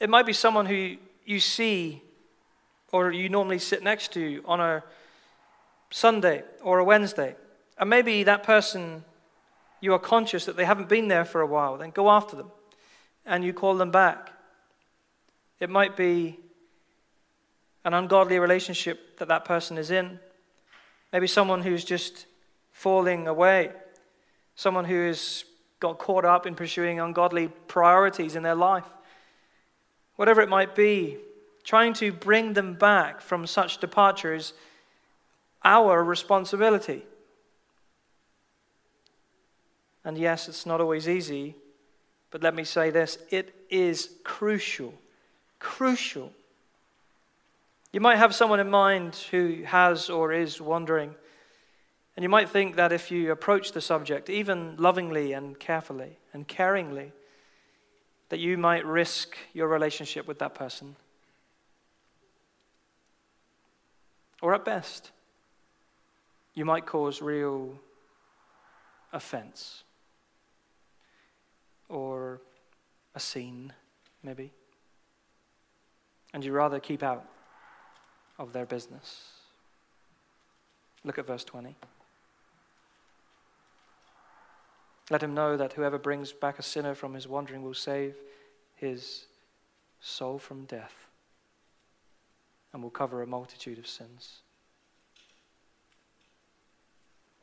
It 0.00 0.10
might 0.10 0.26
be 0.26 0.32
someone 0.32 0.66
who 0.66 0.96
you 1.24 1.40
see 1.40 2.02
or 2.92 3.10
you 3.10 3.28
normally 3.28 3.58
sit 3.58 3.82
next 3.82 4.12
to 4.12 4.42
on 4.44 4.60
a 4.60 4.82
Sunday 5.90 6.42
or 6.62 6.78
a 6.78 6.84
Wednesday. 6.84 7.36
And 7.78 7.90
maybe 7.90 8.22
that 8.24 8.42
person, 8.42 9.04
you 9.80 9.92
are 9.92 9.98
conscious 9.98 10.44
that 10.46 10.56
they 10.56 10.64
haven't 10.64 10.88
been 10.88 11.08
there 11.08 11.24
for 11.24 11.40
a 11.40 11.46
while. 11.46 11.76
Then 11.76 11.90
go 11.90 12.10
after 12.10 12.36
them 12.36 12.50
and 13.24 13.44
you 13.44 13.52
call 13.52 13.74
them 13.74 13.90
back. 13.90 14.32
It 15.60 15.70
might 15.70 15.96
be 15.96 16.38
an 17.84 17.94
ungodly 17.94 18.38
relationship 18.38 19.18
that 19.18 19.28
that 19.28 19.44
person 19.44 19.78
is 19.78 19.90
in. 19.90 20.18
Maybe 21.12 21.26
someone 21.26 21.62
who's 21.62 21.84
just 21.84 22.26
falling 22.72 23.28
away, 23.28 23.70
someone 24.54 24.84
who 24.84 25.06
has 25.06 25.44
got 25.80 25.98
caught 25.98 26.24
up 26.24 26.46
in 26.46 26.54
pursuing 26.54 27.00
ungodly 27.00 27.48
priorities 27.68 28.34
in 28.34 28.42
their 28.42 28.54
life. 28.54 28.86
Whatever 30.16 30.40
it 30.40 30.48
might 30.48 30.74
be, 30.74 31.18
trying 31.64 31.92
to 31.94 32.12
bring 32.12 32.54
them 32.54 32.74
back 32.74 33.20
from 33.20 33.46
such 33.46 33.78
departures 33.78 34.52
our 35.66 36.02
responsibility. 36.04 37.02
And 40.04 40.16
yes, 40.16 40.48
it's 40.48 40.64
not 40.64 40.80
always 40.80 41.08
easy, 41.08 41.56
but 42.30 42.40
let 42.42 42.54
me 42.54 42.62
say 42.62 42.90
this 42.90 43.18
it 43.30 43.52
is 43.68 44.10
crucial, 44.22 44.94
crucial. 45.58 46.32
You 47.92 48.00
might 48.00 48.16
have 48.16 48.34
someone 48.34 48.60
in 48.60 48.70
mind 48.70 49.16
who 49.32 49.64
has 49.64 50.08
or 50.08 50.32
is 50.32 50.60
wandering, 50.60 51.16
and 52.14 52.22
you 52.22 52.28
might 52.28 52.48
think 52.48 52.76
that 52.76 52.92
if 52.92 53.10
you 53.10 53.32
approach 53.32 53.72
the 53.72 53.80
subject, 53.80 54.30
even 54.30 54.76
lovingly 54.76 55.32
and 55.32 55.58
carefully 55.58 56.18
and 56.32 56.46
caringly, 56.46 57.10
that 58.28 58.38
you 58.38 58.56
might 58.56 58.86
risk 58.86 59.36
your 59.52 59.66
relationship 59.66 60.28
with 60.28 60.38
that 60.38 60.54
person. 60.54 60.94
Or 64.40 64.54
at 64.54 64.64
best, 64.64 65.10
you 66.56 66.64
might 66.64 66.86
cause 66.86 67.22
real 67.22 67.78
offense 69.12 69.84
or 71.88 72.40
a 73.14 73.20
scene, 73.20 73.72
maybe. 74.22 74.50
And 76.32 76.42
you'd 76.42 76.54
rather 76.54 76.80
keep 76.80 77.02
out 77.02 77.28
of 78.38 78.52
their 78.52 78.66
business. 78.66 79.32
Look 81.04 81.18
at 81.18 81.26
verse 81.26 81.44
20. 81.44 81.76
Let 85.10 85.22
him 85.22 85.34
know 85.34 85.56
that 85.58 85.74
whoever 85.74 85.98
brings 85.98 86.32
back 86.32 86.58
a 86.58 86.62
sinner 86.62 86.94
from 86.94 87.14
his 87.14 87.28
wandering 87.28 87.62
will 87.62 87.74
save 87.74 88.16
his 88.74 89.26
soul 90.00 90.38
from 90.38 90.64
death 90.64 91.06
and 92.72 92.82
will 92.82 92.90
cover 92.90 93.22
a 93.22 93.26
multitude 93.26 93.78
of 93.78 93.86
sins. 93.86 94.40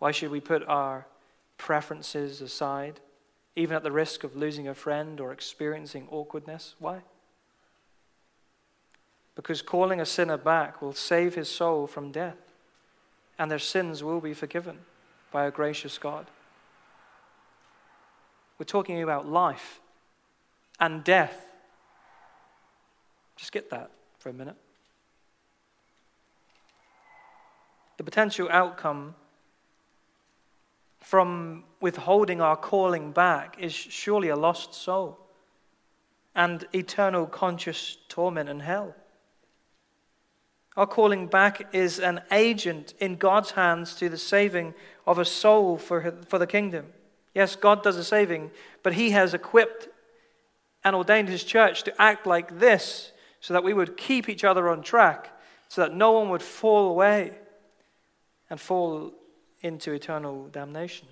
Why 0.04 0.12
should 0.12 0.32
we 0.32 0.42
put 0.42 0.68
our 0.68 1.06
preferences 1.58 2.42
aside, 2.42 3.00
even 3.56 3.78
at 3.78 3.84
the 3.84 3.92
risk 3.94 4.26
of 4.26 4.36
losing 4.36 4.68
a 4.68 4.74
friend 4.74 5.18
or 5.22 5.32
experiencing 5.32 6.10
awkwardness? 6.12 6.76
Why? 6.78 7.04
Because 9.34 9.62
calling 9.62 10.02
a 10.02 10.06
sinner 10.06 10.36
back 10.36 10.82
will 10.82 10.92
save 10.92 11.36
his 11.36 11.48
soul 11.48 11.88
from 11.88 12.12
death, 12.12 12.36
and 13.39 13.50
their 13.50 13.60
sins 13.60 14.04
will 14.04 14.20
be 14.20 14.34
forgiven 14.34 14.80
by 15.32 15.46
a 15.46 15.52
gracious 15.52 15.98
God. 15.98 16.26
We're 18.60 18.66
talking 18.66 19.02
about 19.02 19.26
life 19.26 19.80
and 20.82 21.02
death. 21.02 21.46
Just 23.38 23.54
get 23.54 23.70
that 23.70 23.89
for 24.20 24.28
a 24.28 24.34
minute. 24.34 24.58
The 27.96 28.04
potential 28.04 28.50
outcome 28.52 29.16
from 31.04 31.66
withholding 31.82 32.42
our 32.42 32.56
calling 32.56 33.12
back 33.12 33.58
is 33.60 33.74
surely 33.74 34.30
a 34.30 34.36
lost 34.36 34.74
soul 34.74 35.20
and 36.34 36.66
eternal 36.74 37.26
conscious 37.28 37.98
torment 38.08 38.50
in 38.50 38.62
hell. 38.62 38.96
Our 40.76 40.88
calling 40.88 41.28
back 41.28 41.74
is 41.76 42.00
an 42.00 42.22
agent 42.32 42.94
in 43.00 43.18
God's 43.18 43.52
hands 43.52 43.96
to 43.96 44.10
the 44.10 44.18
saving 44.18 44.74
of 45.06 45.20
a 45.20 45.26
soul 45.26 45.78
for, 45.78 46.16
for 46.28 46.39
the 46.39 46.48
kingdom. 46.48 46.88
Yes, 47.36 47.56
God 47.56 47.84
does 47.84 47.98
the 47.98 48.04
saving, 48.04 48.50
but 48.82 48.94
He 48.94 49.12
has 49.12 49.34
equipped 49.34 49.89
and 50.84 50.96
ordained 50.96 51.30
His 51.30 51.44
church 51.44 51.84
to 51.84 52.02
act 52.02 52.26
like 52.26 52.60
this 52.60 53.12
so 53.39 53.54
that 53.54 53.63
we 53.63 53.74
would 53.74 53.98
keep 53.98 54.30
each 54.30 54.44
other 54.44 54.70
on 54.70 54.82
track, 54.82 55.30
so 55.68 55.82
that 55.82 55.94
no 55.94 56.13
one 56.13 56.30
would 56.30 56.42
fall 56.42 56.89
away 56.89 57.34
and 58.50 58.60
fall 58.60 59.12
into 59.63 59.91
eternal 59.91 60.47
damnation. 60.49 61.08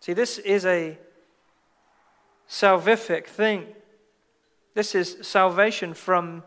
See, 0.00 0.14
this 0.14 0.38
is 0.38 0.64
a 0.64 0.96
salvific 2.48 3.26
thing. 3.26 3.66
This 4.74 4.94
is 4.94 5.18
salvation 5.22 5.92
from 5.92 6.44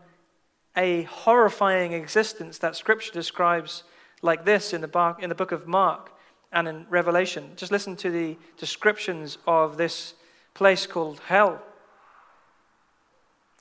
a 0.76 1.02
horrifying 1.02 1.92
existence 1.92 2.58
that 2.58 2.74
Scripture 2.74 3.12
describes 3.12 3.84
like 4.22 4.44
this 4.44 4.72
in 4.72 4.80
the, 4.80 5.16
in 5.20 5.28
the 5.28 5.34
book 5.34 5.52
of 5.52 5.68
Mark 5.68 6.12
and 6.50 6.66
in 6.66 6.86
Revelation. 6.88 7.52
Just 7.56 7.70
listen 7.70 7.94
to 7.96 8.10
the 8.10 8.36
descriptions 8.56 9.38
of 9.46 9.76
this 9.76 10.14
place 10.54 10.86
called 10.86 11.20
hell 11.26 11.62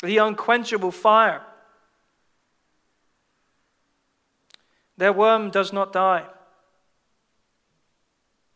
the 0.02 0.18
unquenchable 0.18 0.92
fire 0.92 1.42
Their 5.02 5.14
worm 5.14 5.50
does 5.50 5.74
not 5.74 5.92
die. 5.92 6.28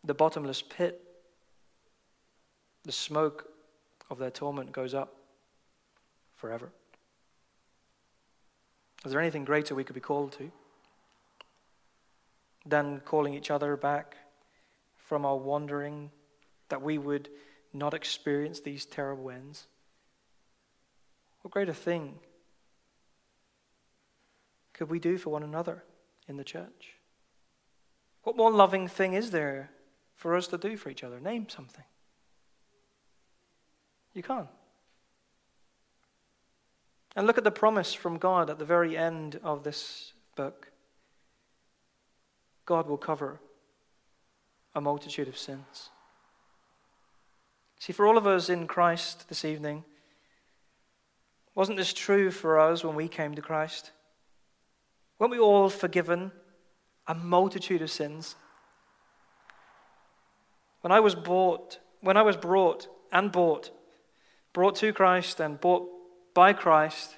The 0.04 0.14
bottomless 0.14 0.62
pit, 0.62 1.02
the 2.84 2.92
smoke 2.92 3.48
of 4.08 4.18
their 4.18 4.30
torment 4.30 4.70
goes 4.70 4.94
up 4.94 5.16
forever. 6.36 6.70
Is 9.04 9.10
there 9.10 9.20
anything 9.20 9.44
greater 9.44 9.74
we 9.74 9.82
could 9.82 9.96
be 9.96 10.00
called 10.00 10.30
to 10.38 10.52
than 12.64 13.00
calling 13.00 13.34
each 13.34 13.50
other 13.50 13.76
back 13.76 14.16
from 14.94 15.26
our 15.26 15.36
wandering, 15.36 16.12
that 16.68 16.80
we 16.80 16.96
would 16.96 17.28
not 17.72 17.92
experience 17.92 18.60
these 18.60 18.86
terrible 18.86 19.32
ends? 19.32 19.66
What 21.42 21.50
greater 21.50 21.74
thing 21.74 22.20
could 24.74 24.88
we 24.88 25.00
do 25.00 25.18
for 25.18 25.30
one 25.30 25.42
another? 25.42 25.82
In 26.28 26.36
the 26.36 26.44
church. 26.44 26.94
What 28.22 28.36
more 28.36 28.50
loving 28.50 28.88
thing 28.88 29.12
is 29.12 29.30
there 29.30 29.70
for 30.14 30.34
us 30.34 30.48
to 30.48 30.58
do 30.58 30.76
for 30.76 30.90
each 30.90 31.04
other? 31.04 31.20
Name 31.20 31.48
something. 31.48 31.84
You 34.14 34.22
can't. 34.22 34.48
And 37.14 37.26
look 37.26 37.38
at 37.38 37.44
the 37.44 37.50
promise 37.50 37.94
from 37.94 38.18
God 38.18 38.50
at 38.50 38.58
the 38.58 38.64
very 38.64 38.96
end 38.96 39.40
of 39.42 39.62
this 39.62 40.12
book 40.34 40.72
God 42.66 42.88
will 42.88 42.98
cover 42.98 43.40
a 44.74 44.80
multitude 44.80 45.28
of 45.28 45.38
sins. 45.38 45.90
See, 47.78 47.92
for 47.92 48.06
all 48.06 48.18
of 48.18 48.26
us 48.26 48.48
in 48.48 48.66
Christ 48.66 49.28
this 49.28 49.44
evening, 49.44 49.84
wasn't 51.54 51.78
this 51.78 51.92
true 51.92 52.30
for 52.30 52.58
us 52.58 52.84
when 52.84 52.96
we 52.96 53.06
came 53.06 53.34
to 53.36 53.42
Christ? 53.42 53.92
Weren't 55.18 55.32
we 55.32 55.38
all 55.38 55.70
forgiven 55.70 56.32
a 57.06 57.14
multitude 57.14 57.82
of 57.82 57.90
sins? 57.90 58.36
When 60.82 60.92
I 60.92 61.00
was 61.00 61.14
bought, 61.14 61.78
when 62.00 62.16
I 62.16 62.22
was 62.22 62.36
brought 62.36 62.88
and 63.10 63.32
bought, 63.32 63.70
brought 64.52 64.76
to 64.76 64.92
Christ 64.92 65.40
and 65.40 65.60
bought 65.60 65.88
by 66.34 66.52
Christ 66.52 67.16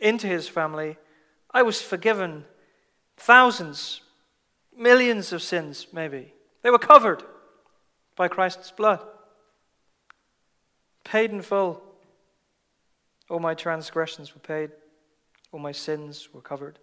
into 0.00 0.26
his 0.26 0.48
family, 0.48 0.96
I 1.52 1.62
was 1.62 1.80
forgiven 1.80 2.44
thousands, 3.16 4.02
millions 4.76 5.32
of 5.32 5.42
sins, 5.42 5.86
maybe. 5.92 6.34
They 6.62 6.70
were 6.70 6.78
covered 6.78 7.22
by 8.16 8.28
Christ's 8.28 8.70
blood, 8.70 9.00
paid 11.04 11.30
in 11.30 11.42
full. 11.42 11.82
All 13.30 13.40
my 13.40 13.54
transgressions 13.54 14.34
were 14.34 14.40
paid, 14.40 14.72
all 15.52 15.60
my 15.60 15.72
sins 15.72 16.28
were 16.32 16.40
covered. 16.40 16.78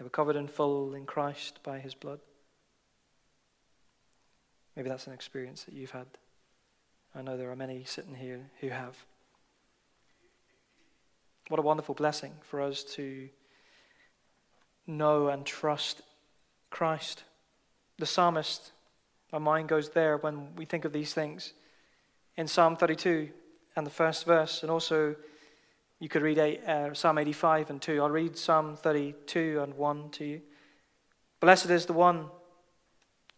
They 0.00 0.04
were 0.04 0.08
covered 0.08 0.36
in 0.36 0.48
full 0.48 0.94
in 0.94 1.04
Christ 1.04 1.58
by 1.62 1.78
his 1.78 1.92
blood. 1.92 2.20
Maybe 4.74 4.88
that's 4.88 5.06
an 5.06 5.12
experience 5.12 5.64
that 5.64 5.74
you've 5.74 5.90
had. 5.90 6.06
I 7.14 7.20
know 7.20 7.36
there 7.36 7.50
are 7.50 7.56
many 7.56 7.84
sitting 7.84 8.14
here 8.14 8.50
who 8.62 8.70
have. 8.70 9.04
What 11.48 11.60
a 11.60 11.62
wonderful 11.62 11.94
blessing 11.94 12.32
for 12.40 12.62
us 12.62 12.82
to 12.94 13.28
know 14.86 15.28
and 15.28 15.44
trust 15.44 16.00
Christ. 16.70 17.24
The 17.98 18.06
psalmist, 18.06 18.72
our 19.34 19.40
mind 19.40 19.68
goes 19.68 19.90
there 19.90 20.16
when 20.16 20.56
we 20.56 20.64
think 20.64 20.86
of 20.86 20.94
these 20.94 21.12
things. 21.12 21.52
In 22.38 22.46
Psalm 22.46 22.74
32 22.74 23.28
and 23.76 23.86
the 23.86 23.90
first 23.90 24.24
verse, 24.24 24.62
and 24.62 24.70
also 24.70 25.14
you 26.00 26.08
could 26.08 26.22
read 26.22 26.38
uh, 26.38 26.94
Psalm 26.94 27.18
85 27.18 27.70
and 27.70 27.80
2. 27.80 28.00
I'll 28.00 28.10
read 28.10 28.36
Psalm 28.36 28.74
32 28.74 29.60
and 29.62 29.74
1 29.74 30.10
to 30.12 30.24
you. 30.24 30.40
Blessed 31.40 31.68
is 31.68 31.84
the 31.84 31.92
one 31.92 32.26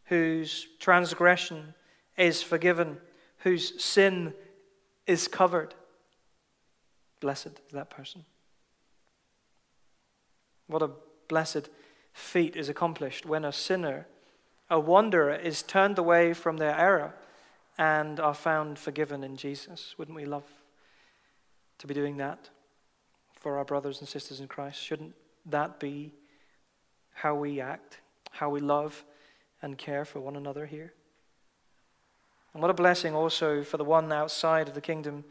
whose 0.05 0.69
transgression 0.79 1.75
is 2.17 2.41
forgiven, 2.41 2.99
whose 3.39 3.83
sin 3.83 4.33
is 5.09 5.27
covered. 5.27 5.75
Blessed 7.19 7.61
is 7.67 7.73
that 7.73 7.91
person. 7.91 8.25
What 10.69 10.83
a 10.83 10.91
blessed 11.29 11.69
feat 12.13 12.55
is 12.55 12.69
accomplished 12.69 13.27
when 13.27 13.45
a 13.45 13.53
sinner, 13.53 14.07
a 14.71 14.79
wanderer, 14.79 15.35
is 15.35 15.63
turned 15.63 15.99
away 15.99 16.33
from 16.33 16.59
their 16.59 16.79
error 16.79 17.15
and 17.77 18.21
are 18.21 18.35
found 18.35 18.79
forgiven 18.79 19.25
in 19.25 19.37
Jesus. 19.37 19.97
Wouldn't 19.99 20.17
we 20.17 20.27
love 20.27 20.45
to 21.83 21.89
be 21.89 21.95
doing 21.95 22.17
that 22.17 22.49
for 23.33 23.59
our 23.59 23.65
brothers 23.65 23.99
and 23.99 24.09
sisters 24.09 24.39
in 24.39 24.47
Christ? 24.47 24.81
Shouldn't 24.81 25.15
that 25.47 25.81
be 25.81 26.15
how 27.13 27.35
we 27.35 27.61
act, 27.61 27.99
how 28.31 28.51
we 28.51 28.61
love 28.61 29.05
and 29.61 29.77
care 29.77 30.05
for 30.05 30.21
one 30.21 30.37
another 30.37 30.65
here? 30.67 30.93
And 32.55 32.63
what 32.63 32.71
a 32.71 32.75
blessing 32.75 33.17
also 33.17 33.65
for 33.65 33.79
the 33.79 33.85
one 33.85 34.13
outside 34.13 34.69
of 34.69 34.75
the 34.75 34.81
kingdom 34.81 35.25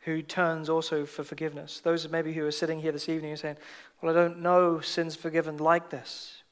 who 0.00 0.20
turns 0.20 0.68
also 0.68 1.06
for 1.06 1.24
forgiveness. 1.24 1.80
Those 1.80 2.06
maybe 2.10 2.34
who 2.34 2.44
are 2.44 2.52
sitting 2.52 2.80
here 2.80 2.92
this 2.92 3.08
evening 3.08 3.30
and 3.30 3.40
saying, 3.40 3.56
Well, 4.02 4.14
I 4.14 4.14
don't 4.14 4.40
know 4.40 4.80
sins 4.80 5.16
forgiven 5.16 5.56
like 5.56 5.88
this. 5.88 6.42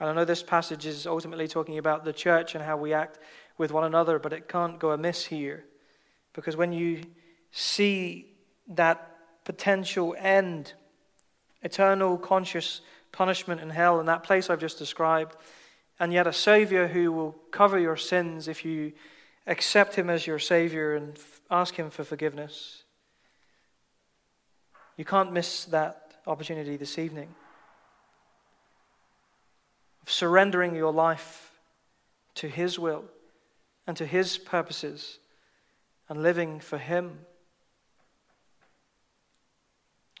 And 0.00 0.10
I 0.10 0.12
know 0.12 0.24
this 0.24 0.42
passage 0.42 0.84
is 0.84 1.06
ultimately 1.06 1.46
talking 1.46 1.78
about 1.78 2.04
the 2.04 2.12
church 2.12 2.56
and 2.56 2.64
how 2.64 2.76
we 2.76 2.92
act 2.92 3.20
with 3.56 3.70
one 3.70 3.84
another, 3.84 4.18
but 4.18 4.32
it 4.32 4.48
can't 4.48 4.80
go 4.80 4.90
amiss 4.90 5.26
here. 5.26 5.64
Because 6.32 6.56
when 6.56 6.72
you 6.72 7.02
see 7.52 8.26
that 8.66 9.16
potential 9.44 10.16
end, 10.18 10.72
eternal 11.62 12.18
conscious 12.18 12.80
punishment 13.12 13.60
in 13.60 13.70
hell, 13.70 14.00
in 14.00 14.06
that 14.06 14.24
place 14.24 14.50
I've 14.50 14.60
just 14.60 14.78
described, 14.78 15.36
and 16.00 16.12
yet 16.12 16.26
a 16.26 16.32
Savior 16.32 16.88
who 16.88 17.12
will 17.12 17.32
cover 17.50 17.78
your 17.78 17.96
sins 17.96 18.48
if 18.48 18.64
you 18.64 18.92
accept 19.46 19.94
Him 19.94 20.08
as 20.08 20.26
your 20.26 20.38
Savior 20.38 20.96
and 20.96 21.18
ask 21.50 21.74
Him 21.74 21.90
for 21.90 22.04
forgiveness. 22.04 22.82
You 24.96 25.04
can't 25.04 25.32
miss 25.32 25.64
that 25.66 26.14
opportunity 26.26 26.76
this 26.76 26.98
evening 26.98 27.34
of 30.02 30.10
surrendering 30.10 30.74
your 30.74 30.92
life 30.92 31.52
to 32.36 32.48
His 32.48 32.78
will 32.78 33.04
and 33.86 33.96
to 33.96 34.06
His 34.06 34.38
purposes 34.38 35.18
and 36.08 36.22
living 36.22 36.60
for 36.60 36.78
Him. 36.78 37.20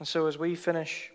And 0.02 0.08
so, 0.08 0.26
as 0.26 0.36
we 0.36 0.56
finish, 0.56 1.12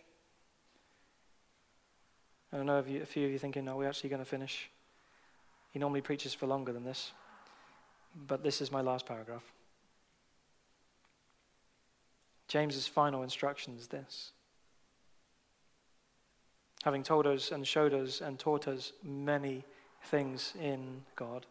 I 2.53 2.55
don't 2.55 2.65
know 2.65 2.79
if 2.79 2.87
a 2.87 3.05
few 3.05 3.25
of 3.25 3.31
you 3.33 3.37
thinking, 3.37 3.67
are 3.67 3.75
we're 3.75 3.89
actually 3.89 4.09
going 4.09 4.21
to 4.21 4.25
finish. 4.25 4.69
He 5.73 5.79
normally 5.79 5.99
preaches 5.99 6.33
for 6.33 6.47
longer 6.47 6.71
than 6.71 6.85
this. 6.85 7.11
But 8.15 8.43
this 8.43 8.61
is 8.61 8.71
my 8.71 8.79
last 8.79 9.05
paragraph. 9.05 9.43
James's 12.47 12.87
final 12.87 13.23
instruction 13.23 13.75
is 13.77 13.87
this. 13.87 14.31
Having 16.85 17.03
told 17.03 17.27
us 17.27 17.51
and 17.51 17.67
showed 17.67 17.93
us 17.93 18.21
and 18.21 18.39
taught 18.39 18.69
us 18.69 18.93
many 19.03 19.65
things 20.03 20.53
in 20.61 21.03
God, 21.17 21.45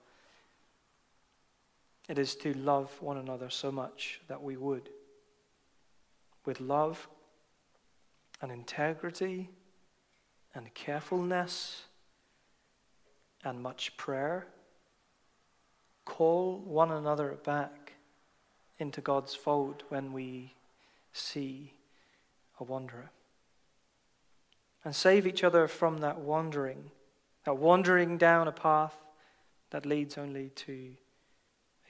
it 2.08 2.18
is 2.18 2.34
to 2.36 2.54
love 2.54 2.96
one 3.02 3.18
another 3.18 3.50
so 3.50 3.70
much 3.70 4.22
that 4.26 4.42
we 4.42 4.56
would, 4.56 4.88
with 6.46 6.62
love 6.62 7.06
and 8.40 8.52
integrity 8.52 9.50
and 10.54 10.72
carefulness 10.74 11.84
and 13.44 13.62
much 13.62 13.96
prayer, 13.96 14.46
call 16.04 16.58
one 16.58 16.90
another 16.90 17.36
back 17.44 17.92
into 18.78 19.00
God's 19.00 19.34
fold 19.34 19.84
when 19.88 20.12
we 20.12 20.54
see 21.12 21.72
a 22.58 22.64
wanderer. 22.64 23.10
And 24.84 24.94
save 24.94 25.26
each 25.26 25.42
other 25.42 25.66
from 25.66 25.98
that 25.98 26.20
wandering, 26.20 26.90
that 27.44 27.56
wandering 27.56 28.18
down 28.18 28.48
a 28.48 28.52
path 28.52 28.94
that 29.70 29.84
leads 29.84 30.16
only 30.16 30.50
to 30.50 30.92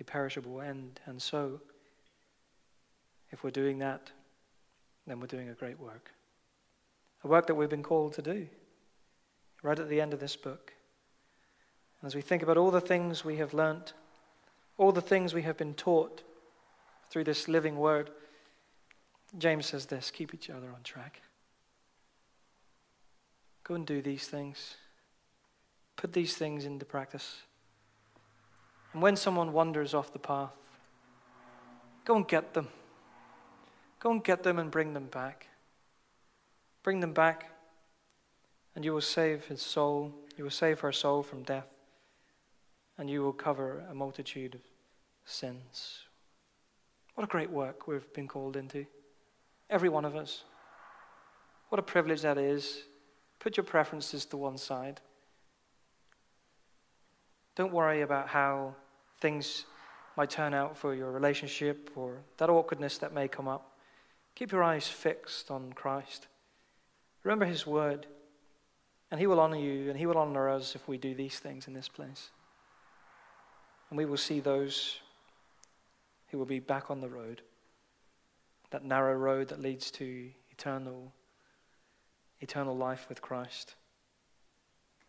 a 0.01 0.05
perishable 0.05 0.61
end. 0.61 1.01
And 1.07 1.21
so, 1.21 1.61
if 3.31 3.45
we're 3.45 3.51
doing 3.51 3.79
that, 3.81 4.11
then 5.07 5.21
we're 5.21 5.27
doing 5.27 5.49
a 5.49 5.55
great 5.55 5.79
work. 5.79 6.11
A 7.27 7.29
work 7.29 7.49
that 7.49 7.57
we've 7.57 7.69
been 7.69 7.83
called 7.83 8.13
to 8.13 8.23
do, 8.23 8.47
right 9.61 9.81
at 9.81 9.89
the 9.89 10.01
end 10.01 10.13
of 10.15 10.21
this 10.21 10.37
book. 10.37 10.75
And 12.01 12.07
as 12.07 12.15
we 12.15 12.21
think 12.21 12.41
about 12.41 12.57
all 12.57 12.71
the 12.71 12.81
things 12.81 13.25
we 13.25 13.39
have 13.39 13.53
learnt, 13.53 13.95
all 14.79 14.93
the 14.93 15.01
things 15.01 15.35
we 15.35 15.43
have 15.43 15.57
been 15.57 15.75
taught 15.75 16.23
through 17.11 17.25
this 17.25 17.49
living 17.49 17.79
word, 17.79 18.11
James 19.37 19.67
says 19.67 19.87
this 19.87 20.13
keep 20.13 20.35
each 20.35 20.49
other 20.51 20.69
on 20.69 20.85
track. 20.85 21.21
Go 23.65 23.75
and 23.75 23.85
do 23.85 24.01
these 24.01 24.29
things. 24.29 24.77
Put 25.97 26.13
these 26.13 26.37
things 26.37 26.65
into 26.65 26.85
practice. 26.85 27.39
And 28.93 29.03
when 29.03 29.17
someone 29.17 29.53
wanders 29.53 29.95
off 29.95 30.13
the 30.13 30.21
path, 30.21 30.55
go 32.05 32.15
and 32.15 32.29
get 32.29 32.55
them. 32.55 32.69
Go 33.99 34.13
and 34.13 34.23
get 34.23 34.45
them 34.45 34.61
and 34.61 34.71
bring 34.71 34.95
them 34.95 35.07
back. 35.07 35.49
Bring 36.87 37.01
them 37.01 37.15
back, 37.15 37.51
and 38.77 38.85
you 38.85 38.93
will 38.93 39.01
save 39.01 39.47
his 39.47 39.61
soul. 39.61 40.15
You 40.37 40.45
will 40.45 40.53
save 40.53 40.79
her 40.81 40.93
soul 40.93 41.25
from 41.25 41.43
death, 41.43 41.69
and 42.97 43.11
you 43.11 43.23
will 43.25 43.33
cover 43.33 43.85
a 43.91 43.95
multitude 43.95 44.55
of 44.55 44.61
sins. 45.25 46.05
What 47.17 47.25
a 47.25 47.27
great 47.27 47.51
work 47.51 47.89
we've 47.89 48.13
been 48.13 48.29
called 48.29 48.57
into. 48.57 48.87
Every 49.69 49.89
one 49.89 50.05
of 50.05 50.15
us. 50.15 50.45
What 51.71 51.81
a 51.81 51.83
privilege 51.83 52.23
that 52.23 52.39
is. 52.39 52.85
Put 53.41 53.57
your 53.57 53.65
preferences 53.65 54.25
to 54.27 54.37
one 54.37 54.57
side. 54.57 55.01
Don't 57.57 57.73
worry 57.73 58.03
about 58.03 58.29
how 58.29 58.77
things 59.19 59.65
might 60.17 60.31
turn 60.31 60.55
out 60.55 60.79
for 60.79 60.95
your 60.95 61.11
relationship 61.11 61.91
or 61.97 62.19
that 62.37 62.49
awkwardness 62.49 62.99
that 62.99 63.13
may 63.13 63.27
come 63.27 63.49
up. 63.49 63.77
Keep 64.37 64.53
your 64.53 64.63
eyes 64.63 64.87
fixed 64.87 65.51
on 65.51 65.73
Christ. 65.73 66.29
Remember 67.27 67.45
His 67.45 67.67
word. 67.67 68.07
And 69.11 69.19
He 69.19 69.27
will 69.27 69.41
honor 69.41 69.57
you 69.57 69.91
and 69.91 69.99
He 69.99 70.07
will 70.07 70.17
honor 70.17 70.49
us 70.49 70.77
if 70.77 70.87
we 70.87 70.97
do 70.97 71.13
these 71.13 71.41
things 71.41 71.67
in 71.67 71.75
this 71.75 71.89
place. 71.89 72.31
And 73.91 73.99
we 73.99 74.05
will 74.05 74.17
see 74.17 74.39
those 74.39 75.01
who 76.29 76.39
will 76.39 76.47
be 76.47 76.61
back 76.61 76.89
on 76.89 77.01
the 77.01 77.09
road, 77.09 77.43
that 78.71 78.85
narrow 78.85 79.15
road 79.15 79.49
that 79.49 79.61
leads 79.61 79.91
to 79.93 80.31
eternal, 80.53 81.13
eternal 82.41 82.77
life 82.77 83.07
with 83.09 83.21
Christ. 83.23 83.75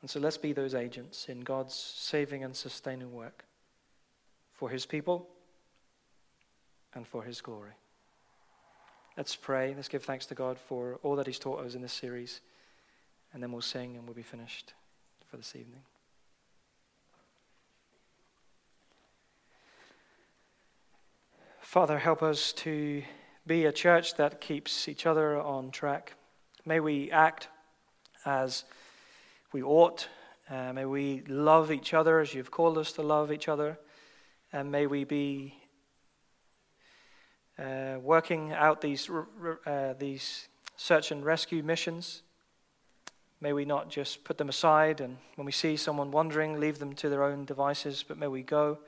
And 0.01 0.09
so 0.09 0.19
let's 0.19 0.37
be 0.37 0.53
those 0.53 0.73
agents 0.73 1.29
in 1.29 1.41
God's 1.41 1.75
saving 1.75 2.43
and 2.43 2.55
sustaining 2.55 3.13
work 3.13 3.45
for 4.53 4.71
His 4.71 4.87
people 4.87 5.27
and 6.95 7.07
for 7.07 7.23
His 7.23 7.41
glory. 7.41 7.73
Let's 9.17 9.35
pray. 9.35 9.73
Let's 9.75 9.87
give 9.87 10.03
thanks 10.03 10.27
to 10.27 10.35
God 10.35 10.59
for 10.59 10.99
all 11.01 11.15
that 11.15 11.25
He's 11.25 11.39
taught 11.39 11.65
us 11.65 11.73
in 11.73 11.81
this 11.81 11.91
series. 11.91 12.39
And 13.33 13.41
then 13.41 13.51
we'll 13.51 13.61
sing 13.61 13.97
and 13.97 14.05
we'll 14.05 14.13
be 14.13 14.21
finished 14.21 14.73
for 15.27 15.37
this 15.37 15.55
evening. 15.55 15.81
Father, 21.59 21.97
help 21.97 22.21
us 22.21 22.53
to 22.53 23.01
be 23.47 23.65
a 23.65 23.71
church 23.71 24.13
that 24.17 24.39
keeps 24.39 24.87
each 24.87 25.07
other 25.07 25.41
on 25.41 25.71
track. 25.71 26.13
May 26.63 26.79
we 26.79 27.09
act 27.09 27.47
as 28.23 28.65
we 29.51 29.63
ought. 29.63 30.07
Uh, 30.47 30.73
may 30.73 30.85
we 30.85 31.23
love 31.27 31.71
each 31.71 31.95
other 31.95 32.19
as 32.19 32.35
you've 32.35 32.51
called 32.51 32.77
us 32.77 32.91
to 32.93 33.01
love 33.01 33.31
each 33.31 33.47
other. 33.47 33.79
And 34.53 34.71
may 34.71 34.85
we 34.85 35.05
be 35.05 35.55
uh, 37.59 37.99
working 38.01 38.53
out 38.53 38.81
these, 38.81 39.09
uh, 39.65 39.93
these 39.97 40.47
search 40.75 41.11
and 41.11 41.25
rescue 41.25 41.63
missions. 41.63 42.21
May 43.41 43.53
we 43.53 43.65
not 43.65 43.89
just 43.89 44.23
put 44.23 44.37
them 44.37 44.49
aside 44.49 45.01
and 45.01 45.17
when 45.35 45.45
we 45.45 45.51
see 45.51 45.77
someone 45.77 46.11
wandering, 46.11 46.59
leave 46.59 46.79
them 46.79 46.93
to 46.95 47.09
their 47.09 47.23
own 47.23 47.45
devices, 47.45 48.03
but 48.07 48.17
may 48.17 48.27
we 48.27 48.41
go 48.41 48.79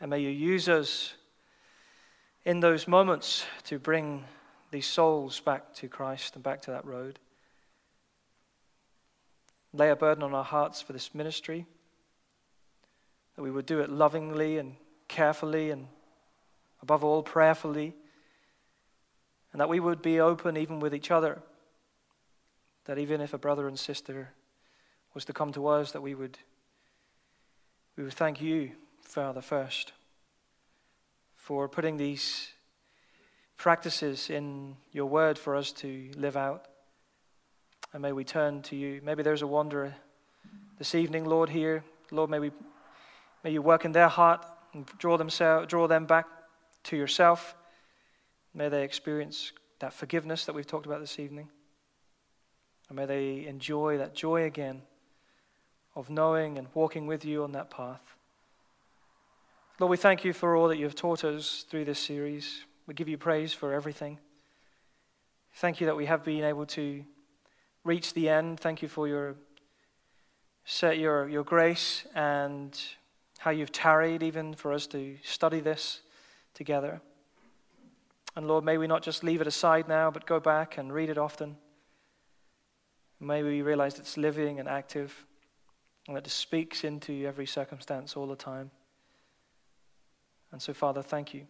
and 0.00 0.10
may 0.10 0.20
you 0.20 0.30
use 0.30 0.68
us 0.68 1.14
in 2.44 2.60
those 2.60 2.86
moments 2.86 3.44
to 3.64 3.78
bring 3.78 4.24
these 4.70 4.86
souls 4.86 5.40
back 5.40 5.74
to 5.74 5.88
Christ 5.88 6.34
and 6.34 6.42
back 6.42 6.62
to 6.62 6.70
that 6.70 6.84
road. 6.84 7.18
Lay 9.72 9.90
a 9.90 9.96
burden 9.96 10.22
on 10.22 10.34
our 10.34 10.44
hearts 10.44 10.80
for 10.80 10.92
this 10.92 11.14
ministry, 11.14 11.66
that 13.36 13.42
we 13.42 13.50
would 13.50 13.66
do 13.66 13.80
it 13.80 13.90
lovingly 13.90 14.58
and 14.58 14.76
carefully 15.08 15.70
and 15.70 15.88
above 16.82 17.04
all 17.04 17.22
prayerfully, 17.22 17.94
and 19.52 19.60
that 19.60 19.68
we 19.68 19.80
would 19.80 20.02
be 20.02 20.20
open 20.20 20.56
even 20.56 20.80
with 20.80 20.94
each 20.94 21.10
other. 21.10 21.40
That 22.84 22.98
even 22.98 23.20
if 23.20 23.34
a 23.34 23.38
brother 23.38 23.68
and 23.68 23.78
sister 23.78 24.30
was 25.14 25.24
to 25.26 25.32
come 25.32 25.52
to 25.52 25.66
us, 25.66 25.92
that 25.92 26.02
we 26.02 26.14
would, 26.14 26.38
we 27.96 28.04
would 28.04 28.14
thank 28.14 28.40
you, 28.40 28.72
Father, 29.02 29.40
first 29.40 29.92
for 31.48 31.66
putting 31.66 31.96
these 31.96 32.50
practices 33.56 34.28
in 34.28 34.76
your 34.92 35.06
word 35.06 35.38
for 35.38 35.56
us 35.56 35.72
to 35.72 36.10
live 36.14 36.36
out. 36.36 36.66
And 37.94 38.02
may 38.02 38.12
we 38.12 38.22
turn 38.22 38.60
to 38.64 38.76
you. 38.76 39.00
Maybe 39.02 39.22
there's 39.22 39.40
a 39.40 39.46
wanderer 39.46 39.94
this 40.78 40.94
evening, 40.94 41.24
Lord, 41.24 41.48
here. 41.48 41.84
Lord, 42.10 42.28
may, 42.28 42.38
we, 42.38 42.50
may 43.42 43.50
you 43.50 43.62
work 43.62 43.86
in 43.86 43.92
their 43.92 44.08
heart 44.08 44.44
and 44.74 44.84
draw, 44.98 45.16
themselves, 45.16 45.68
draw 45.68 45.86
them 45.86 46.04
back 46.04 46.26
to 46.88 46.96
yourself. 46.96 47.54
May 48.54 48.68
they 48.68 48.82
experience 48.82 49.52
that 49.78 49.92
forgiveness 49.92 50.44
that 50.46 50.54
we've 50.54 50.66
talked 50.66 50.86
about 50.86 51.00
this 51.00 51.18
evening. 51.18 51.48
And 52.88 52.96
may 52.96 53.06
they 53.06 53.46
enjoy 53.46 53.98
that 53.98 54.14
joy 54.14 54.44
again 54.44 54.82
of 55.94 56.08
knowing 56.08 56.58
and 56.58 56.68
walking 56.74 57.06
with 57.06 57.24
you 57.24 57.44
on 57.44 57.52
that 57.52 57.70
path. 57.70 58.14
Lord, 59.78 59.90
we 59.90 59.96
thank 59.96 60.24
you 60.24 60.32
for 60.32 60.56
all 60.56 60.68
that 60.68 60.78
you've 60.78 60.94
taught 60.94 61.24
us 61.24 61.64
through 61.68 61.84
this 61.84 61.98
series. 61.98 62.64
We 62.86 62.94
give 62.94 63.08
you 63.08 63.18
praise 63.18 63.52
for 63.52 63.74
everything. 63.74 64.18
Thank 65.54 65.80
you 65.80 65.86
that 65.86 65.96
we 65.96 66.06
have 66.06 66.24
been 66.24 66.42
able 66.42 66.66
to 66.66 67.04
reach 67.84 68.14
the 68.14 68.28
end. 68.28 68.60
Thank 68.60 68.80
you 68.80 68.88
for 68.88 69.06
your, 69.06 69.36
your, 70.82 71.28
your 71.28 71.44
grace 71.44 72.06
and 72.14 72.78
how 73.38 73.50
you've 73.50 73.72
tarried 73.72 74.22
even 74.22 74.54
for 74.54 74.72
us 74.72 74.86
to 74.88 75.16
study 75.22 75.60
this 75.60 76.00
together. 76.58 77.00
And 78.34 78.48
Lord, 78.48 78.64
may 78.64 78.76
we 78.78 78.88
not 78.88 79.02
just 79.02 79.22
leave 79.22 79.40
it 79.40 79.46
aside 79.46 79.88
now, 79.88 80.10
but 80.10 80.26
go 80.26 80.40
back 80.40 80.76
and 80.76 80.92
read 80.92 81.08
it 81.08 81.16
often. 81.16 81.56
May 83.20 83.42
we 83.44 83.62
realize 83.62 83.98
it's 83.98 84.16
living 84.16 84.58
and 84.58 84.68
active 84.68 85.24
and 86.06 86.16
that 86.16 86.26
it 86.26 86.30
speaks 86.30 86.82
into 86.82 87.24
every 87.26 87.46
circumstance 87.46 88.16
all 88.16 88.26
the 88.26 88.36
time. 88.36 88.70
And 90.50 90.60
so, 90.60 90.74
Father, 90.74 91.02
thank 91.02 91.32
you. 91.32 91.46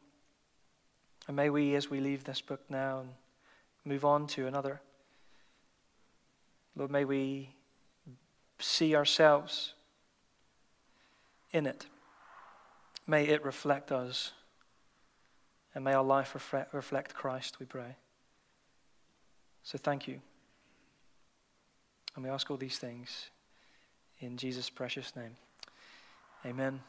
And 1.27 1.37
may 1.37 1.49
we, 1.51 1.75
as 1.75 1.89
we 1.89 2.01
leave 2.01 2.25
this 2.25 2.43
book 2.43 2.61
now 2.69 3.01
and 3.01 3.11
move 3.85 4.05
on 4.05 4.27
to 4.29 4.47
another, 4.47 4.81
Lord, 6.77 6.91
may 6.91 7.05
we 7.05 7.55
see 8.59 8.95
ourselves 8.95 9.73
in 11.53 11.67
it. 11.67 11.87
May 13.07 13.25
it 13.25 13.43
reflect 13.45 13.91
us. 13.91 14.33
And 15.79 15.85
may 15.85 15.93
our 15.93 16.03
life 16.03 16.53
reflect 16.73 17.15
Christ, 17.15 17.61
we 17.61 17.67
pray. 17.67 17.95
So 19.63 19.79
thank 19.79 20.09
you. 20.09 20.21
And 22.17 22.25
we 22.25 22.31
ask 22.31 22.51
all 22.51 22.57
these 22.57 22.79
things 22.79 23.31
in 24.19 24.37
Jesus' 24.37 24.71
precious 24.71 25.15
name. 25.15 25.37
Amen. 26.45 26.81